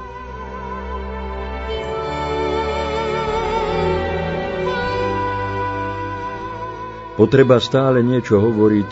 Potreba 7.17 7.60
stále 7.60 8.00
niečo 8.00 8.39
hovoriť 8.39 8.91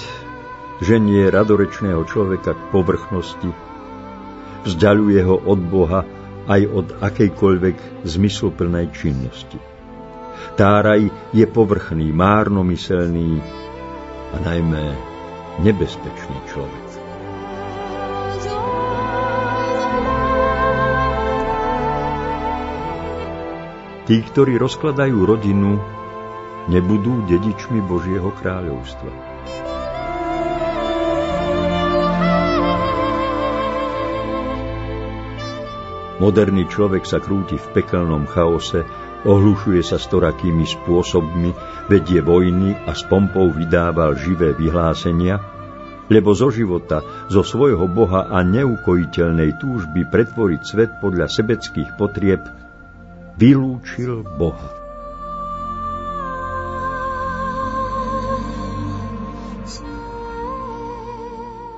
ženie 0.83 1.31
radorečného 1.31 2.03
človeka 2.05 2.53
k 2.53 2.61
povrchnosti 2.69 3.66
vzdialuje 4.67 5.23
ho 5.23 5.39
od 5.47 5.59
Boha 5.63 6.01
aj 6.47 6.61
od 6.67 6.87
akejkoľvek 6.99 8.03
zmysluplnej 8.03 8.91
činnosti. 8.91 9.59
Táraj 10.59 11.07
je 11.31 11.45
povrchný, 11.47 12.11
márnomyselný 12.11 13.39
a 14.31 14.37
najmä 14.43 14.83
nebezpečný 15.63 16.37
človek. 16.51 16.85
Tí, 24.07 24.23
ktorí 24.23 24.55
rozkladajú 24.55 25.19
rodinu, 25.27 25.83
nebudú 26.71 27.27
dedičmi 27.27 27.83
Božieho 27.83 28.31
kráľovstva. 28.39 29.36
Moderný 36.17 36.65
človek 36.65 37.05
sa 37.05 37.21
krúti 37.21 37.61
v 37.61 37.67
pekelnom 37.77 38.25
chaose, 38.25 38.81
ohlušuje 39.21 39.85
sa 39.85 40.01
storakými 40.01 40.65
spôsobmi, 40.65 41.53
vedie 41.93 42.25
vojny 42.25 42.73
a 42.73 42.97
s 42.97 43.05
pompou 43.05 43.53
vydával 43.53 44.17
živé 44.17 44.57
vyhlásenia, 44.57 45.37
lebo 46.09 46.33
zo 46.33 46.49
života, 46.49 47.05
zo 47.29 47.45
svojho 47.45 47.85
Boha 47.85 48.33
a 48.33 48.41
neukojiteľnej 48.41 49.61
túžby 49.61 50.09
pretvoriť 50.09 50.61
svet 50.65 50.91
podľa 50.97 51.29
sebeckých 51.29 51.93
potrieb, 52.01 52.41
vylúčil 53.37 54.25
Boha. 54.25 54.73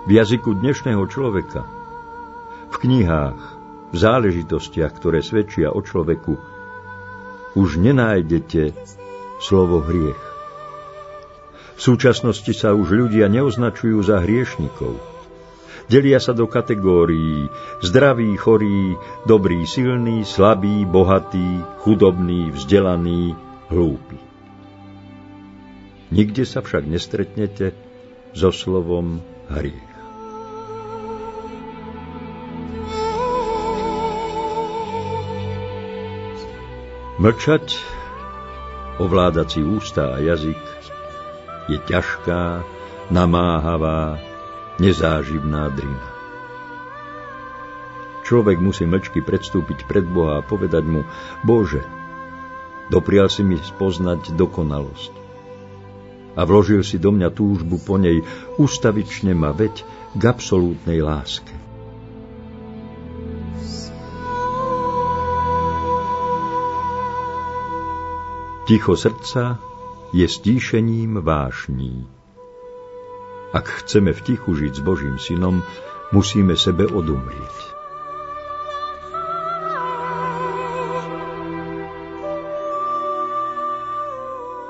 V 0.08 0.10
jazyku 0.16 0.64
dnešného 0.64 1.04
človeka, 1.12 1.68
v 2.72 2.76
knihách, 2.88 3.59
v 3.90 3.96
záležitostiach, 3.98 4.92
ktoré 4.98 5.26
svedčia 5.26 5.74
o 5.74 5.82
človeku, 5.82 6.38
už 7.58 7.82
nenájdete 7.82 8.78
slovo 9.42 9.82
hriech. 9.82 10.24
V 11.80 11.82
súčasnosti 11.82 12.52
sa 12.52 12.76
už 12.76 12.92
ľudia 12.92 13.32
neoznačujú 13.32 14.04
za 14.04 14.20
hriešnikov. 14.20 15.00
Delia 15.90 16.22
sa 16.22 16.38
do 16.38 16.46
kategórií 16.46 17.50
zdravý, 17.82 18.38
chorý, 18.38 18.94
dobrý, 19.26 19.66
silný, 19.66 20.22
slabý, 20.22 20.86
bohatý, 20.86 21.66
chudobný, 21.82 22.54
vzdelaný, 22.54 23.34
hlúpy. 23.74 24.22
Nikde 26.14 26.46
sa 26.46 26.62
však 26.62 26.86
nestretnete 26.86 27.74
so 28.38 28.54
slovom 28.54 29.26
hriech. 29.50 29.89
Mlčať, 37.20 37.76
ovládať 38.98 39.48
si 39.60 39.62
ústa 39.62 40.16
a 40.16 40.24
jazyk, 40.24 40.64
je 41.68 41.78
ťažká, 41.84 42.64
namáhavá, 43.12 44.18
nezáživná 44.80 45.68
drina. 45.76 46.10
Človek 48.24 48.58
musí 48.64 48.88
mlčky 48.88 49.20
predstúpiť 49.20 49.84
pred 49.84 50.06
Boha 50.08 50.40
a 50.40 50.46
povedať 50.46 50.86
mu, 50.86 51.04
Bože, 51.44 51.84
Doprial 52.90 53.30
si 53.30 53.46
mi 53.46 53.62
spoznať 53.62 54.34
dokonalosť. 54.34 55.14
A 56.34 56.42
vložil 56.42 56.82
si 56.82 56.98
do 56.98 57.14
mňa 57.14 57.30
túžbu 57.30 57.78
po 57.78 58.02
nej, 58.02 58.26
ustavične 58.58 59.38
ma 59.38 59.54
veď 59.54 59.86
k 60.18 60.22
absolútnej 60.26 61.06
láske. 61.06 61.54
Ticho 68.70 68.94
srdca 68.94 69.58
je 70.14 70.30
stíšením 70.30 71.26
vášní. 71.26 72.06
Ak 73.50 73.66
chceme 73.66 74.14
v 74.14 74.22
tichu 74.22 74.54
žiť 74.54 74.78
s 74.78 74.82
Božím 74.86 75.18
synom, 75.18 75.66
musíme 76.14 76.54
sebe 76.54 76.86
odumrieť. 76.86 77.58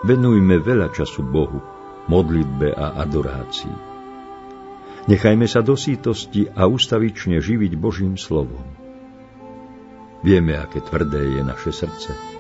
Venujme 0.08 0.64
veľa 0.64 0.96
času 0.96 1.20
Bohu, 1.28 1.60
modlitbe 2.08 2.72
a 2.72 3.04
adorácii. 3.04 3.76
Nechajme 5.12 5.44
sa 5.44 5.60
do 5.60 5.76
sítosti 5.76 6.48
a 6.48 6.72
ustavične 6.72 7.44
živiť 7.44 7.76
Božím 7.76 8.16
slovom. 8.16 8.64
Vieme, 10.24 10.56
aké 10.56 10.80
tvrdé 10.88 11.36
je 11.36 11.42
naše 11.44 11.76
srdce. 11.76 12.39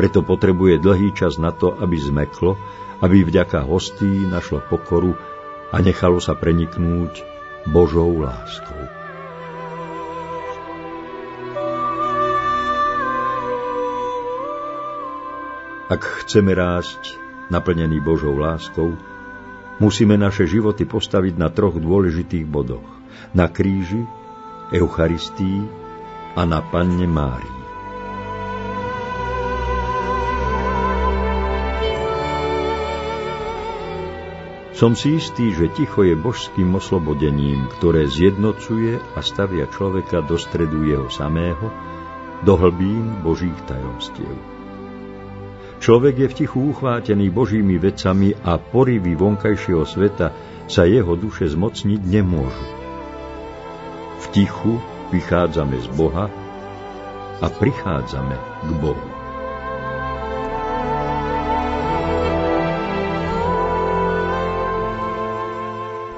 Preto 0.00 0.24
potrebuje 0.24 0.80
dlhý 0.80 1.12
čas 1.12 1.36
na 1.36 1.52
to, 1.52 1.76
aby 1.76 2.00
zmeklo, 2.00 2.56
aby 3.04 3.20
vďaka 3.20 3.68
hostí 3.68 4.08
našlo 4.08 4.64
pokoru 4.64 5.12
a 5.68 5.76
nechalo 5.84 6.16
sa 6.16 6.32
preniknúť 6.32 7.20
Božou 7.68 8.08
láskou. 8.16 8.80
Ak 15.92 16.00
chceme 16.24 16.56
rásť 16.56 17.20
naplnený 17.52 18.00
Božou 18.00 18.40
láskou, 18.40 18.96
musíme 19.84 20.16
naše 20.16 20.48
životy 20.48 20.88
postaviť 20.88 21.36
na 21.36 21.52
troch 21.52 21.76
dôležitých 21.76 22.48
bodoch. 22.48 22.88
Na 23.36 23.52
kríži, 23.52 24.08
Eucharistii 24.72 25.60
a 26.40 26.48
na 26.48 26.64
Panne 26.64 27.04
Márii. 27.04 27.59
Som 34.80 34.96
si 34.96 35.20
istý, 35.20 35.52
že 35.52 35.68
ticho 35.76 36.08
je 36.08 36.16
božským 36.16 36.72
oslobodením, 36.72 37.68
ktoré 37.68 38.08
zjednocuje 38.08 38.96
a 39.12 39.20
stavia 39.20 39.68
človeka 39.68 40.24
do 40.24 40.40
stredu 40.40 40.88
jeho 40.88 41.04
samého, 41.12 41.68
do 42.40 42.56
hlbín 42.56 43.20
Božích 43.20 43.60
tajomstiev. 43.68 44.32
Človek 45.84 46.24
je 46.24 46.28
v 46.32 46.36
tichu 46.44 46.72
uchvátený 46.72 47.28
Božími 47.28 47.76
vecami 47.76 48.32
a 48.40 48.56
porivy 48.56 49.12
vonkajšieho 49.20 49.84
sveta 49.84 50.32
sa 50.64 50.88
jeho 50.88 51.12
duše 51.12 51.44
zmocniť 51.52 52.00
nemôžu. 52.00 52.68
V 54.16 54.26
tichu 54.32 54.80
vychádzame 55.12 55.76
z 55.76 55.88
Boha 55.92 56.32
a 57.36 57.46
prichádzame 57.52 58.36
k 58.64 58.70
Bohu. 58.80 59.09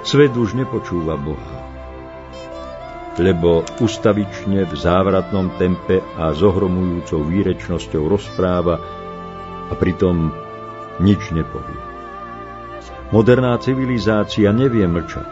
Svet 0.02 0.34
už 0.34 0.58
nepočúva 0.58 1.14
Boha, 1.14 1.62
lebo 3.22 3.62
ustavične 3.78 4.66
v 4.66 4.74
závratnom 4.74 5.54
tempe 5.62 6.02
a 6.18 6.34
zohromujúcou 6.34 7.22
výrečnosťou 7.22 8.10
rozpráva 8.10 8.82
a 9.70 9.72
pritom 9.78 10.34
nič 10.98 11.30
nepovie. 11.30 11.78
Moderná 13.14 13.54
civilizácia 13.62 14.50
nevie 14.50 14.90
mlčať. 14.90 15.30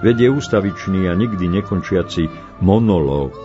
Vedie 0.00 0.32
ústavičný 0.32 1.04
a 1.04 1.12
nikdy 1.12 1.60
nekončiaci 1.60 2.32
monológ. 2.64 3.36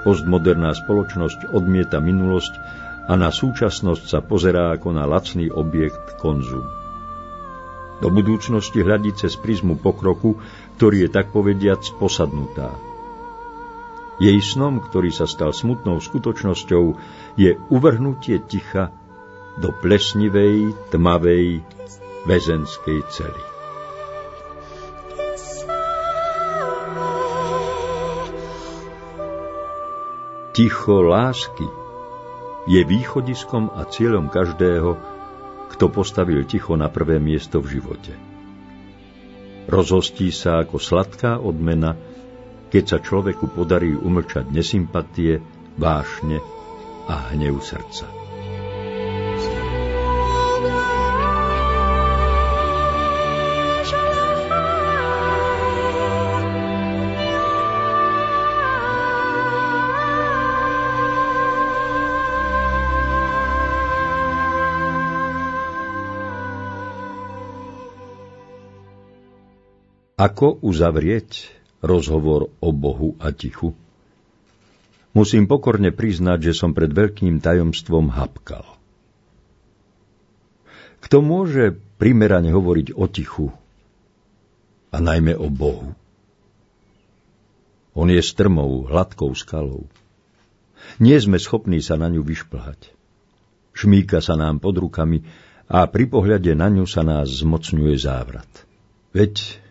Postmoderná 0.00 0.72
spoločnosť 0.72 1.52
odmieta 1.52 2.00
minulosť 2.00 2.56
a 3.04 3.20
na 3.20 3.28
súčasnosť 3.28 4.04
sa 4.08 4.24
pozerá 4.24 4.72
ako 4.72 4.96
na 4.96 5.04
lacný 5.04 5.52
objekt 5.52 6.16
konzumu. 6.16 6.79
Do 8.00 8.08
budúcnosti 8.08 8.80
hľadí 8.80 9.12
cez 9.12 9.36
prizmu 9.36 9.76
pokroku, 9.76 10.40
ktorý 10.80 11.04
je 11.04 11.10
tak 11.12 11.36
povediac 11.36 11.84
posadnutá. 12.00 12.72
Jej 14.20 14.40
snom, 14.40 14.80
ktorý 14.84 15.12
sa 15.12 15.24
stal 15.24 15.52
smutnou 15.52 16.00
skutočnosťou, 16.00 16.84
je 17.40 17.56
uvrhnutie 17.72 18.40
ticha 18.44 18.92
do 19.60 19.72
plesnivej, 19.72 20.72
tmavej, 20.92 21.64
väzenskej 22.24 23.00
cely. 23.08 23.44
Ticho 30.56 31.00
lásky 31.00 31.68
je 32.68 32.80
východiskom 32.84 33.72
a 33.72 33.88
cieľom 33.88 34.28
každého, 34.28 35.19
kto 35.80 35.88
postavil 35.88 36.44
ticho 36.44 36.76
na 36.76 36.92
prvé 36.92 37.16
miesto 37.16 37.56
v 37.64 37.80
živote. 37.80 38.12
Rozhostí 39.64 40.28
sa 40.28 40.60
ako 40.60 40.76
sladká 40.76 41.40
odmena, 41.40 41.96
keď 42.68 42.84
sa 42.84 42.98
človeku 43.00 43.48
podarí 43.56 43.96
umlčať 43.96 44.52
nesympatie, 44.52 45.40
vášne 45.80 46.36
a 47.08 47.32
hnev 47.32 47.64
srdca. 47.64 48.19
Ako 70.20 70.60
uzavrieť 70.60 71.48
rozhovor 71.80 72.52
o 72.60 72.76
Bohu 72.76 73.16
a 73.16 73.32
tichu? 73.32 73.72
Musím 75.16 75.48
pokorne 75.48 75.96
priznať, 75.96 76.52
že 76.52 76.60
som 76.60 76.76
pred 76.76 76.92
veľkým 76.92 77.40
tajomstvom 77.40 78.12
hapkal. 78.12 78.68
Kto 81.00 81.24
môže 81.24 81.72
primerane 81.96 82.52
hovoriť 82.52 82.92
o 82.92 83.08
tichu 83.08 83.48
a 84.92 85.00
najmä 85.00 85.40
o 85.40 85.48
Bohu? 85.48 85.96
On 87.96 88.04
je 88.04 88.20
strmou, 88.20 88.84
hladkou 88.92 89.32
skalou. 89.32 89.88
Nie 91.00 91.16
sme 91.16 91.40
schopní 91.40 91.80
sa 91.80 91.96
na 91.96 92.12
ňu 92.12 92.20
vyšplhať. 92.20 92.92
Šmíka 93.72 94.20
sa 94.20 94.36
nám 94.36 94.60
pod 94.60 94.76
rukami 94.76 95.24
a 95.64 95.88
pri 95.88 96.12
pohľade 96.12 96.52
na 96.52 96.68
ňu 96.68 96.84
sa 96.84 97.00
nás 97.00 97.40
zmocňuje 97.40 97.96
závrat. 97.96 98.68
Veď 99.16 99.64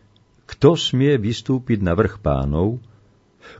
kto 0.49 0.73
smie 0.73 1.21
vystúpiť 1.21 1.85
na 1.85 1.93
vrch 1.93 2.17
pánov? 2.25 2.81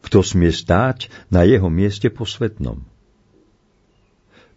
Kto 0.02 0.26
smie 0.26 0.50
stáť 0.50 1.14
na 1.30 1.46
jeho 1.46 1.70
mieste 1.70 2.10
posvetnom? 2.10 2.82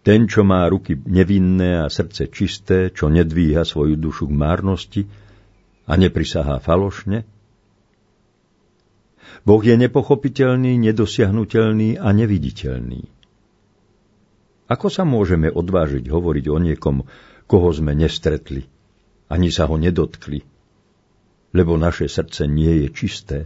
Ten, 0.03 0.27
čo 0.27 0.43
má 0.43 0.67
ruky 0.67 0.99
nevinné 0.99 1.85
a 1.85 1.87
srdce 1.87 2.27
čisté, 2.33 2.91
čo 2.91 3.07
nedvíha 3.07 3.63
svoju 3.63 3.95
dušu 4.01 4.27
k 4.27 4.35
márnosti 4.35 5.03
a 5.87 5.95
neprisahá 5.95 6.59
falošne? 6.59 7.23
Boh 9.47 9.63
je 9.63 9.79
nepochopiteľný, 9.79 10.75
nedosiahnutelný 10.81 12.03
a 12.03 12.09
neviditeľný. 12.11 13.07
Ako 14.73 14.89
sa 14.89 15.05
môžeme 15.05 15.53
odvážiť 15.53 16.09
hovoriť 16.09 16.45
o 16.49 16.59
niekom, 16.59 16.97
koho 17.47 17.69
sme 17.71 17.93
nestretli, 17.93 18.67
ani 19.29 19.53
sa 19.53 19.69
ho 19.69 19.77
nedotkli, 19.77 20.43
lebo 21.53 21.77
naše 21.77 22.09
srdce 22.09 22.49
nie 22.49 22.85
je 22.85 22.89
čisté. 22.93 23.39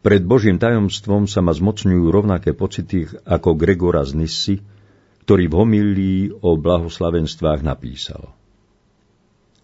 Pred 0.00 0.24
Božím 0.24 0.56
tajomstvom 0.56 1.28
sa 1.28 1.44
ma 1.44 1.52
zmocňujú 1.52 2.08
rovnaké 2.08 2.56
pocity 2.56 3.04
ako 3.28 3.52
Gregora 3.52 4.00
z 4.00 4.16
Nissy, 4.16 4.56
ktorý 5.28 5.44
v 5.44 5.54
homilii 5.60 6.20
o 6.40 6.56
blahoslavenstvách 6.56 7.60
napísal. 7.60 8.32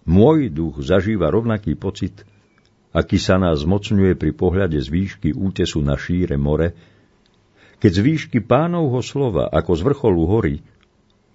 Môj 0.04 0.52
duch 0.52 0.84
zažíva 0.84 1.32
rovnaký 1.32 1.72
pocit, 1.74 2.22
aký 2.92 3.16
sa 3.16 3.40
nás 3.40 3.64
zmocňuje 3.64 4.12
pri 4.14 4.36
pohľade 4.36 4.76
z 4.76 4.88
výšky 4.92 5.28
útesu 5.32 5.80
na 5.80 5.96
šíre 5.96 6.36
more, 6.36 6.76
keď 7.80 7.90
z 7.92 8.00
výšky 8.04 8.38
pánovho 8.44 9.00
slova 9.00 9.48
ako 9.48 9.72
z 9.72 9.80
vrcholu 9.84 10.22
hory 10.28 10.54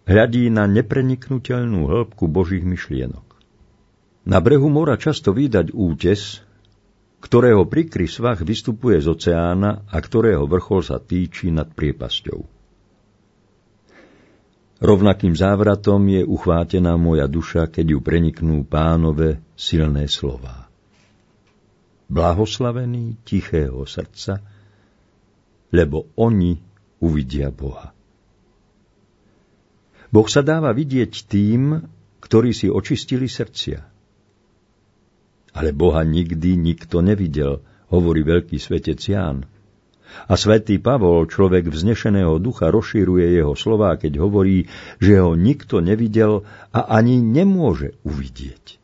hľadí 0.06 0.50
na 0.50 0.66
nepreniknutelnú 0.66 1.90
hĺbku 1.90 2.26
Božích 2.30 2.66
myšlienok. 2.66 3.26
Na 4.26 4.38
brehu 4.38 4.70
mora 4.70 5.02
často 5.02 5.34
vydať 5.34 5.74
útes, 5.74 6.46
ktorého 7.22 7.66
prikry 7.70 8.10
svah 8.10 8.38
vystupuje 8.38 8.98
z 9.02 9.14
oceána 9.14 9.86
a 9.90 9.98
ktorého 10.02 10.46
vrchol 10.50 10.82
sa 10.82 10.98
týči 10.98 11.54
nad 11.54 11.70
priepasťou. 11.70 12.62
Rovnakým 14.82 15.38
závratom 15.38 16.02
je 16.10 16.26
uchvátená 16.26 16.98
moja 16.98 17.30
duša, 17.30 17.70
keď 17.70 17.86
ju 17.98 18.00
preniknú 18.02 18.66
pánové 18.66 19.38
silné 19.54 20.10
slová. 20.10 20.66
Blahoslavený 22.10 23.22
tichého 23.22 23.86
srdca, 23.86 24.42
lebo 25.70 26.10
oni 26.18 26.58
uvidia 26.98 27.54
Boha. 27.54 27.94
Boh 30.12 30.28
sa 30.28 30.44
dáva 30.44 30.76
vidieť 30.76 31.32
tým, 31.32 31.88
ktorí 32.20 32.52
si 32.52 32.68
očistili 32.68 33.32
srdcia. 33.32 33.80
Ale 35.56 35.72
Boha 35.72 36.04
nikdy 36.04 36.60
nikto 36.60 37.00
nevidel, 37.00 37.64
hovorí 37.88 38.24
veľký 38.24 38.60
svetec 38.60 39.00
Ján. 39.00 39.48
A 40.28 40.36
svätý 40.36 40.76
Pavol, 40.76 41.24
človek 41.32 41.72
vznešeného 41.72 42.36
ducha, 42.44 42.68
rozšíruje 42.68 43.40
jeho 43.40 43.56
slová, 43.56 43.96
keď 43.96 44.20
hovorí, 44.20 44.68
že 45.00 45.24
ho 45.24 45.40
nikto 45.40 45.80
nevidel 45.80 46.44
a 46.76 46.92
ani 46.92 47.24
nemôže 47.24 47.96
uvidieť. 48.04 48.80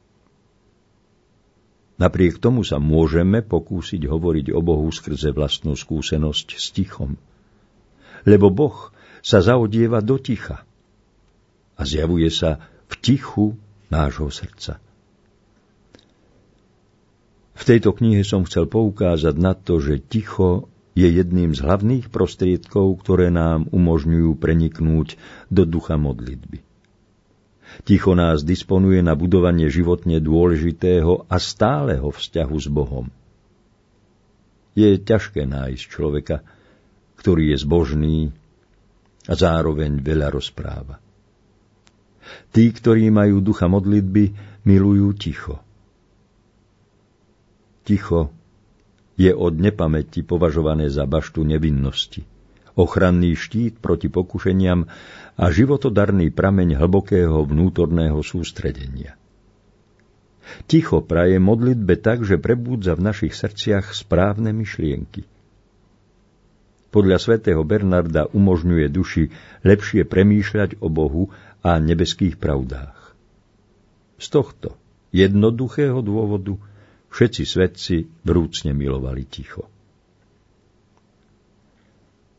Napriek 1.99 2.39
tomu 2.39 2.63
sa 2.63 2.79
môžeme 2.79 3.43
pokúsiť 3.43 4.07
hovoriť 4.07 4.55
o 4.55 4.63
Bohu 4.63 4.87
skrze 4.87 5.35
vlastnú 5.35 5.75
skúsenosť 5.75 6.47
s 6.55 6.65
tichom. 6.71 7.19
Lebo 8.23 8.47
Boh 8.47 8.95
sa 9.19 9.43
zaodieva 9.43 9.99
do 9.99 10.15
ticha 10.15 10.66
a 11.77 11.81
zjavuje 11.85 12.27
sa 12.33 12.57
v 12.89 12.93
tichu 12.99 13.45
nášho 13.93 14.33
srdca. 14.33 14.81
V 17.57 17.63
tejto 17.65 17.93
knihe 17.93 18.21
som 18.21 18.45
chcel 18.45 18.69
poukázať 18.69 19.35
na 19.37 19.57
to, 19.57 19.81
že 19.81 20.01
ticho 20.01 20.69
je 20.97 21.09
jedným 21.09 21.53
z 21.53 21.61
hlavných 21.61 22.09
prostriedkov, 22.09 23.01
ktoré 23.01 23.29
nám 23.29 23.69
umožňujú 23.69 24.33
preniknúť 24.37 25.17
do 25.49 25.65
ducha 25.65 25.97
modlitby. 25.97 26.65
Ticho 27.85 28.17
nás 28.17 28.41
disponuje 28.41 29.05
na 29.05 29.13
budovanie 29.13 29.69
životne 29.69 30.17
dôležitého 30.17 31.29
a 31.29 31.35
stáleho 31.37 32.09
vzťahu 32.09 32.57
s 32.57 32.67
Bohom. 32.71 33.05
Je 34.73 34.97
ťažké 34.97 35.45
nájsť 35.45 35.83
človeka, 35.85 36.41
ktorý 37.17 37.53
je 37.53 37.57
zbožný 37.61 38.17
a 39.25 39.33
zároveň 39.33 40.01
veľa 40.01 40.33
rozpráva. 40.33 41.06
Tí, 42.51 42.69
ktorí 42.71 43.07
majú 43.13 43.39
ducha 43.39 43.71
modlitby, 43.71 44.23
milujú 44.67 45.15
ticho 45.15 45.67
Ticho 47.87 48.35
je 49.15 49.31
od 49.31 49.55
nepamäti 49.63 50.19
považované 50.19 50.91
za 50.91 51.07
baštu 51.07 51.47
nevinnosti, 51.47 52.27
ochranný 52.75 53.31
štít 53.39 53.79
proti 53.79 54.11
pokušeniam 54.11 54.83
a 55.39 55.45
životodarný 55.47 56.35
prameň 56.35 56.75
hlbokého 56.83 57.47
vnútorného 57.47 58.19
sústredenia. 58.27 59.15
Ticho 60.67 60.99
praje 60.99 61.39
modlitbe 61.39 61.95
tak, 61.95 62.27
že 62.27 62.35
prebúdza 62.35 62.91
v 62.99 63.07
našich 63.07 63.31
srdciach 63.31 63.95
správne 63.95 64.51
myšlienky. 64.51 65.23
Podľa 66.91 67.23
svätého 67.23 67.63
Bernarda 67.63 68.27
umožňuje 68.35 68.87
duši 68.91 69.31
lepšie 69.63 70.03
premýšľať 70.03 70.83
o 70.83 70.91
Bohu 70.91 71.31
a 71.61 71.77
nebeských 71.81 72.37
pravdách. 72.37 73.15
Z 74.17 74.27
tohto 74.33 74.73
jednoduchého 75.13 76.01
dôvodu 76.01 76.57
Všetci 77.07 77.43
svetci 77.47 77.95
vrúcne 78.27 78.75
milovali 78.75 79.23
ticho. 79.23 79.65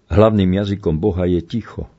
Hlavným 0.09 0.57
jazykom 0.57 1.03
Boha 1.03 1.29
je 1.29 1.41
ticho. 1.45 1.91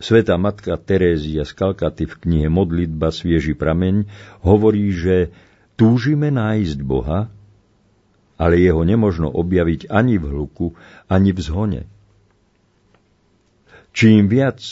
Sveta 0.00 0.36
matka 0.36 0.76
Terézia 0.76 1.42
z 1.42 1.52
Kalkaty 1.56 2.04
v 2.06 2.14
knihe 2.14 2.48
Modlitba 2.52 3.10
Svieži 3.10 3.58
prameň 3.58 4.08
hovorí, 4.44 4.92
že 4.92 5.32
túžime 5.74 6.30
nájsť 6.30 6.78
Boha, 6.84 7.32
ale 8.38 8.60
jeho 8.60 8.82
nemožno 8.86 9.30
objaviť 9.30 9.88
ani 9.88 10.20
v 10.20 10.24
hluku, 10.30 10.78
ani 11.08 11.30
v 11.34 11.40
zhone. 11.40 11.82
Čím 13.94 14.26
viac 14.26 14.62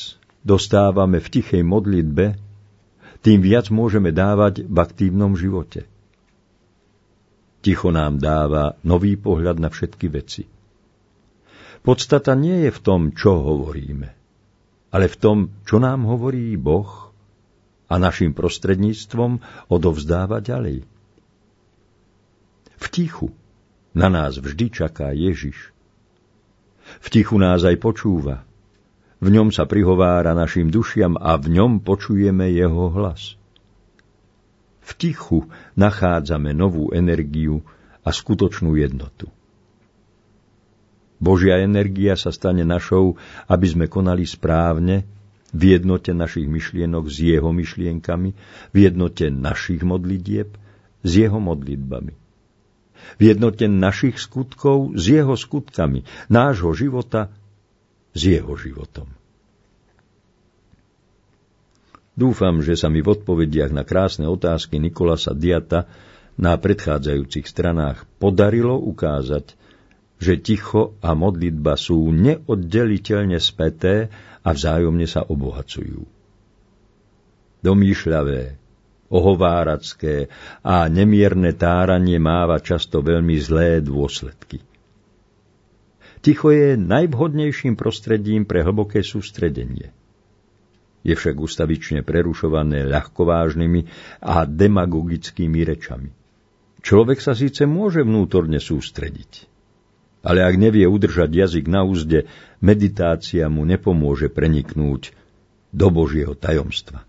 dostávame 0.42 1.22
v 1.22 1.28
tichej 1.31 1.62
modlitbe, 1.62 2.38
tým 3.22 3.38
viac 3.38 3.70
môžeme 3.70 4.11
dávať 4.11 4.66
v 4.66 4.76
aktívnom 4.76 5.38
živote. 5.38 5.87
Ticho 7.62 7.94
nám 7.94 8.18
dáva 8.18 8.74
nový 8.83 9.14
pohľad 9.14 9.62
na 9.62 9.70
všetky 9.70 10.07
veci. 10.11 10.42
Podstata 11.83 12.35
nie 12.35 12.66
je 12.66 12.70
v 12.74 12.81
tom, 12.83 13.14
čo 13.14 13.38
hovoríme, 13.38 14.11
ale 14.90 15.07
v 15.07 15.16
tom, 15.18 15.38
čo 15.62 15.78
nám 15.78 16.07
hovorí 16.07 16.59
Boh 16.59 17.14
a 17.87 17.94
našim 18.02 18.35
prostredníctvom 18.35 19.38
odovzdáva 19.70 20.42
ďalej. 20.42 20.83
V 22.83 22.87
tichu 22.90 23.31
na 23.94 24.11
nás 24.11 24.42
vždy 24.42 24.66
čaká 24.74 25.14
Ježiš. 25.14 25.70
V 26.98 27.07
tichu 27.14 27.38
nás 27.38 27.62
aj 27.62 27.78
počúva. 27.78 28.42
V 29.23 29.31
ňom 29.31 29.55
sa 29.55 29.71
prihovára 29.71 30.35
našim 30.35 30.67
dušiam 30.67 31.15
a 31.15 31.39
v 31.39 31.55
ňom 31.55 31.79
počujeme 31.87 32.51
jeho 32.51 32.91
hlas. 32.91 33.39
V 34.83 34.91
tichu 34.99 35.47
nachádzame 35.79 36.51
novú 36.51 36.91
energiu 36.91 37.63
a 38.03 38.11
skutočnú 38.11 38.75
jednotu. 38.75 39.31
Božia 41.23 41.63
energia 41.63 42.19
sa 42.19 42.35
stane 42.35 42.67
našou, 42.67 43.15
aby 43.47 43.67
sme 43.71 43.87
konali 43.87 44.27
správne, 44.27 45.07
v 45.53 45.79
jednote 45.79 46.11
našich 46.11 46.49
myšlienok 46.51 47.07
s 47.07 47.17
jeho 47.23 47.55
myšlienkami, 47.55 48.35
v 48.75 48.77
jednote 48.81 49.31
našich 49.31 49.87
modlitieb 49.87 50.51
s 51.07 51.11
jeho 51.15 51.39
modlitbami. 51.39 52.19
V 53.19 53.23
jednote 53.23 53.71
našich 53.71 54.19
skutkov 54.19 54.99
s 54.99 55.13
jeho 55.13 55.39
skutkami, 55.39 56.03
nášho 56.27 56.75
života 56.75 57.31
s 58.12 58.20
jeho 58.20 58.53
životom. 58.57 59.09
Dúfam, 62.12 62.61
že 62.61 62.77
sa 62.77 62.92
mi 62.92 63.01
v 63.01 63.16
odpovediach 63.16 63.72
na 63.72 63.88
krásne 63.88 64.29
otázky 64.29 64.77
Nikolasa 64.77 65.33
Diata 65.33 65.88
na 66.37 66.57
predchádzajúcich 66.61 67.48
stranách 67.48 68.05
podarilo 68.20 68.77
ukázať, 68.77 69.57
že 70.20 70.38
ticho 70.38 70.94
a 71.01 71.16
modlitba 71.16 71.75
sú 71.81 72.12
neoddeliteľne 72.12 73.40
späté 73.40 74.12
a 74.44 74.53
vzájomne 74.53 75.09
sa 75.09 75.25
obohacujú. 75.25 76.05
Domýšľavé, 77.64 78.61
ohováracké 79.09 80.29
a 80.61 80.88
nemierne 80.88 81.53
táranie 81.57 82.20
máva 82.20 82.61
často 82.61 83.01
veľmi 83.01 83.37
zlé 83.40 83.81
dôsledky. 83.81 84.72
Ticho 86.23 86.55
je 86.55 86.79
najvhodnejším 86.79 87.75
prostredím 87.75 88.47
pre 88.47 88.63
hlboké 88.63 89.03
sústredenie– 89.03 89.91
je 91.03 91.15
však 91.19 91.37
ustavične 91.39 92.07
prerušované 92.07 92.87
ľahkovážnymi 92.87 93.81
a 94.23 94.47
demagogickými 94.47 95.61
rečami. 95.67 96.11
Človek 96.83 97.19
sa 97.23 97.35
síce 97.35 97.67
môže 97.67 98.03
vnútorne 98.03 98.59
sústrediť, 98.59 99.47
ale 100.27 100.43
ak 100.43 100.55
nevie 100.59 100.87
udržať 100.87 101.31
jazyk 101.31 101.67
na 101.71 101.87
úzde, 101.87 102.27
meditácia 102.59 103.47
mu 103.47 103.63
nepomôže 103.67 104.31
preniknúť 104.31 105.15
do 105.71 105.87
Božieho 105.91 106.35
tajomstva. 106.35 107.07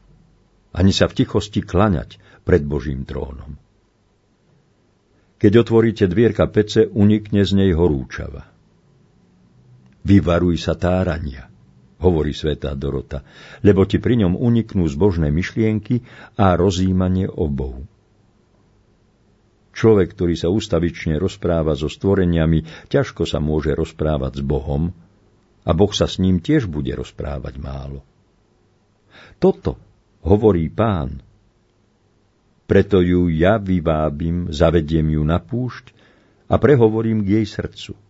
Ani 0.73 0.93
sa 0.93 1.05
v 1.05 1.21
tichosti 1.21 1.61
klaňať 1.61 2.17
pred 2.45 2.65
Božím 2.65 3.05
trónom. 3.05 3.57
Keď 5.37 5.53
otvoríte 5.59 6.05
dvierka 6.09 6.49
pece, 6.49 6.89
unikne 6.89 7.45
z 7.45 7.51
nej 7.53 7.71
horúčava. 7.77 8.52
Vyvaruj 10.03 10.59
sa 10.59 10.75
tárania 10.75 11.53
hovorí 12.03 12.35
svätá 12.35 12.75
Dorota, 12.75 13.23
lebo 13.63 13.87
ti 13.87 14.03
pri 14.03 14.19
ňom 14.19 14.35
uniknú 14.35 14.83
zbožné 14.91 15.31
myšlienky 15.31 16.03
a 16.35 16.59
rozímanie 16.59 17.31
o 17.31 17.47
Bohu. 17.47 17.87
Človek, 19.73 20.13
ktorý 20.13 20.35
sa 20.37 20.53
ustavične 20.53 21.17
rozpráva 21.17 21.73
so 21.73 21.89
stvoreniami, 21.89 22.91
ťažko 22.91 23.25
sa 23.25 23.41
môže 23.41 23.73
rozprávať 23.73 24.37
s 24.37 24.43
Bohom 24.45 24.93
a 25.63 25.71
Boh 25.73 25.89
sa 25.95 26.05
s 26.05 26.21
ním 26.21 26.43
tiež 26.43 26.69
bude 26.69 26.93
rozprávať 26.93 27.57
málo. 27.57 28.05
Toto 29.41 29.79
hovorí 30.21 30.69
pán. 30.69 31.23
Preto 32.69 33.01
ju 33.01 33.33
ja 33.33 33.57
vyvábim, 33.57 34.53
zavediem 34.53 35.17
ju 35.17 35.23
na 35.25 35.41
púšť 35.41 35.89
a 36.51 36.61
prehovorím 36.61 37.25
k 37.25 37.41
jej 37.41 37.45
srdcu. 37.49 38.02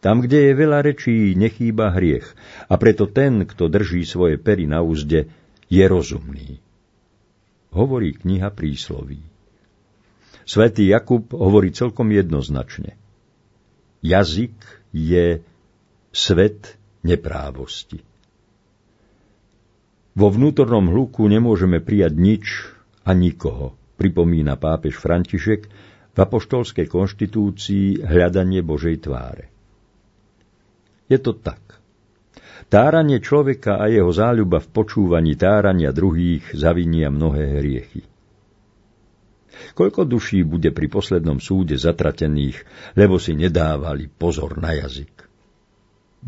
Tam, 0.00 0.24
kde 0.24 0.48
je 0.48 0.52
veľa 0.56 0.80
rečí, 0.80 1.36
nechýba 1.36 1.92
hriech 1.92 2.24
a 2.72 2.80
preto 2.80 3.04
ten, 3.04 3.44
kto 3.44 3.68
drží 3.68 4.08
svoje 4.08 4.40
pery 4.40 4.64
na 4.64 4.80
úzde, 4.80 5.28
je 5.68 5.84
rozumný. 5.84 6.56
Hovorí 7.70 8.16
kniha 8.16 8.48
prísloví. 8.50 9.20
Svetý 10.48 10.88
Jakub 10.90 11.30
hovorí 11.36 11.70
celkom 11.70 12.10
jednoznačne. 12.10 12.96
Jazyk 14.00 14.56
je 14.90 15.44
svet 16.10 16.80
neprávosti. 17.04 18.02
Vo 20.16 20.26
vnútornom 20.32 20.90
hluku 20.90 21.28
nemôžeme 21.30 21.78
prijať 21.78 22.12
nič 22.18 22.44
a 23.06 23.14
nikoho, 23.14 23.78
pripomína 23.94 24.58
pápež 24.58 24.98
František 24.98 25.70
v 26.10 26.18
apoštolskej 26.18 26.90
konštitúcii 26.90 28.02
hľadanie 28.02 28.64
Božej 28.66 29.06
tváre. 29.06 29.59
Je 31.10 31.18
to 31.18 31.34
tak. 31.34 31.58
Táranie 32.70 33.18
človeka 33.18 33.82
a 33.82 33.90
jeho 33.90 34.14
záľuba 34.14 34.62
v 34.62 34.70
počúvaní 34.70 35.34
tárania 35.34 35.90
druhých 35.90 36.54
zavinia 36.54 37.10
mnohé 37.10 37.58
hriechy. 37.58 38.06
Koľko 39.74 40.06
duší 40.06 40.46
bude 40.46 40.70
pri 40.70 40.86
poslednom 40.86 41.42
súde 41.42 41.74
zatratených, 41.74 42.62
lebo 42.94 43.18
si 43.18 43.34
nedávali 43.34 44.06
pozor 44.06 44.56
na 44.56 44.72
jazyk? 44.78 45.26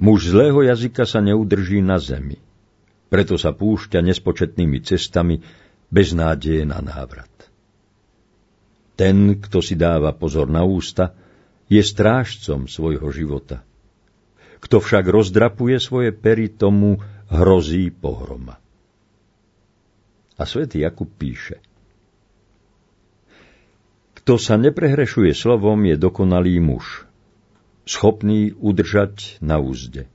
Muž 0.03 0.35
zlého 0.35 0.67
jazyka 0.67 1.07
sa 1.07 1.23
neudrží 1.23 1.79
na 1.79 2.03
zemi– 2.03 2.43
preto 3.13 3.37
sa 3.37 3.53
púšťa 3.53 4.01
nespočetnými 4.01 4.81
cestami 4.81 5.37
bez 5.93 6.17
nádeje 6.17 6.65
na 6.65 6.81
návrat. 6.81 7.29
Ten, 8.97 9.37
kto 9.37 9.61
si 9.61 9.77
dáva 9.77 10.17
pozor 10.17 10.49
na 10.49 10.65
ústa, 10.65 11.13
je 11.69 11.85
strážcom 11.85 12.65
svojho 12.65 13.05
života. 13.13 13.61
Kto 14.63 14.79
však 14.79 15.11
rozdrapuje 15.11 15.77
svoje 15.83 16.15
pery, 16.15 16.47
tomu 16.47 17.03
hrozí 17.27 17.91
pohroma. 17.91 18.63
A 20.39 20.43
svätý 20.47 20.87
Jakub 20.87 21.11
píše 21.11 21.59
Kto 24.23 24.39
sa 24.39 24.55
neprehrešuje 24.55 25.35
slovom, 25.35 25.83
je 25.83 25.99
dokonalý 25.99 26.63
muž, 26.63 27.11
schopný 27.83 28.55
udržať 28.55 29.43
na 29.43 29.59
úzde. 29.59 30.07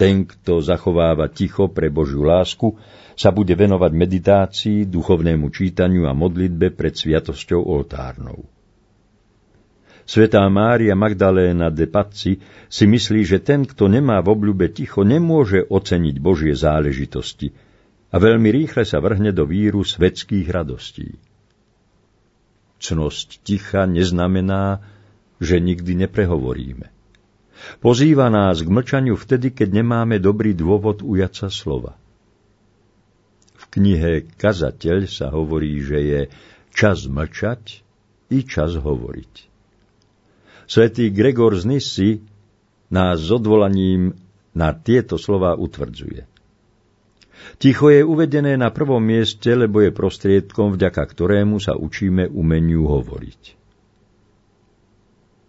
Ten, 0.00 0.24
kto 0.24 0.64
zachováva 0.64 1.28
ticho 1.28 1.68
pre 1.68 1.92
Božiu 1.92 2.24
lásku, 2.24 2.80
sa 3.20 3.28
bude 3.28 3.52
venovať 3.52 3.92
meditácii, 3.92 4.78
duchovnému 4.88 5.52
čítaniu 5.52 6.08
a 6.08 6.16
modlitbe 6.16 6.72
pred 6.72 6.96
sviatosťou 6.96 7.60
oltárnou. 7.60 8.48
Svetá 10.10 10.42
Mária 10.50 10.98
Magdaléna 10.98 11.70
de 11.70 11.86
Pazzi 11.86 12.42
si 12.66 12.82
myslí, 12.82 13.22
že 13.22 13.38
ten, 13.38 13.62
kto 13.62 13.86
nemá 13.86 14.18
v 14.18 14.34
obľube 14.34 14.66
ticho, 14.74 15.06
nemôže 15.06 15.62
oceniť 15.62 16.18
Božie 16.18 16.50
záležitosti 16.58 17.54
a 18.10 18.18
veľmi 18.18 18.50
rýchle 18.50 18.82
sa 18.82 18.98
vrhne 18.98 19.30
do 19.30 19.46
víru 19.46 19.86
svetských 19.86 20.50
radostí. 20.50 21.14
Cnosť 22.82 23.46
ticha 23.46 23.86
neznamená, 23.86 24.82
že 25.38 25.62
nikdy 25.62 26.02
neprehovoríme. 26.02 26.90
Pozýva 27.78 28.34
nás 28.34 28.66
k 28.66 28.72
mlčaniu 28.72 29.14
vtedy, 29.14 29.54
keď 29.54 29.78
nemáme 29.78 30.18
dobrý 30.18 30.58
dôvod 30.58 31.06
ujať 31.06 31.46
sa 31.46 31.48
slova. 31.54 31.94
V 33.54 33.64
knihe 33.78 34.26
Kazateľ 34.26 35.06
sa 35.06 35.30
hovorí, 35.30 35.78
že 35.78 35.98
je 36.02 36.20
čas 36.74 37.06
mlčať 37.06 37.86
i 38.34 38.42
čas 38.42 38.74
hovoriť. 38.74 39.49
Svetý 40.70 41.10
Gregor 41.10 41.58
z 41.58 41.66
Nissy 41.66 42.10
nás 42.94 43.18
s 43.18 43.34
odvolaním 43.34 44.14
na 44.54 44.70
tieto 44.70 45.18
slova 45.18 45.58
utvrdzuje. 45.58 46.30
Ticho 47.58 47.90
je 47.90 48.06
uvedené 48.06 48.54
na 48.54 48.70
prvom 48.70 49.02
mieste, 49.02 49.50
lebo 49.50 49.82
je 49.82 49.90
prostriedkom, 49.90 50.78
vďaka 50.78 51.02
ktorému 51.02 51.58
sa 51.58 51.74
učíme 51.74 52.30
umeniu 52.30 52.86
hovoriť. 52.86 53.58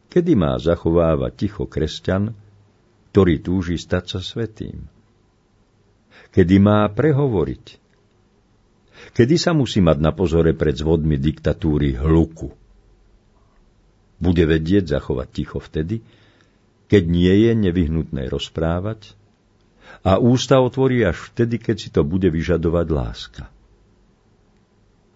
Kedy 0.09 0.33
má 0.33 0.57
zachovávať 0.57 1.31
ticho 1.37 1.69
kresťan, 1.69 2.33
ktorý 3.13 3.45
túži 3.45 3.77
stať 3.77 4.17
sa 4.17 4.19
svetým? 4.25 4.89
Kedy 6.33 6.57
má 6.57 6.89
prehovoriť? 6.89 7.65
Kedy 9.13 9.35
sa 9.37 9.53
musí 9.53 9.85
mať 9.85 10.01
na 10.01 10.17
pozore 10.17 10.57
pred 10.57 10.73
zvodmi 10.73 11.21
diktatúry 11.21 11.93
hluku? 11.93 12.60
Bude 14.21 14.45
vedieť 14.45 14.93
zachovať 14.97 15.27
ticho 15.33 15.57
vtedy, 15.57 16.05
keď 16.85 17.03
nie 17.09 17.33
je 17.49 17.51
nevyhnutné 17.57 18.29
rozprávať 18.29 19.17
a 20.05 20.21
ústa 20.21 20.61
otvorí 20.61 21.01
až 21.01 21.33
vtedy, 21.33 21.57
keď 21.57 21.75
si 21.75 21.89
to 21.89 22.05
bude 22.05 22.29
vyžadovať 22.29 22.87
láska. 22.93 23.43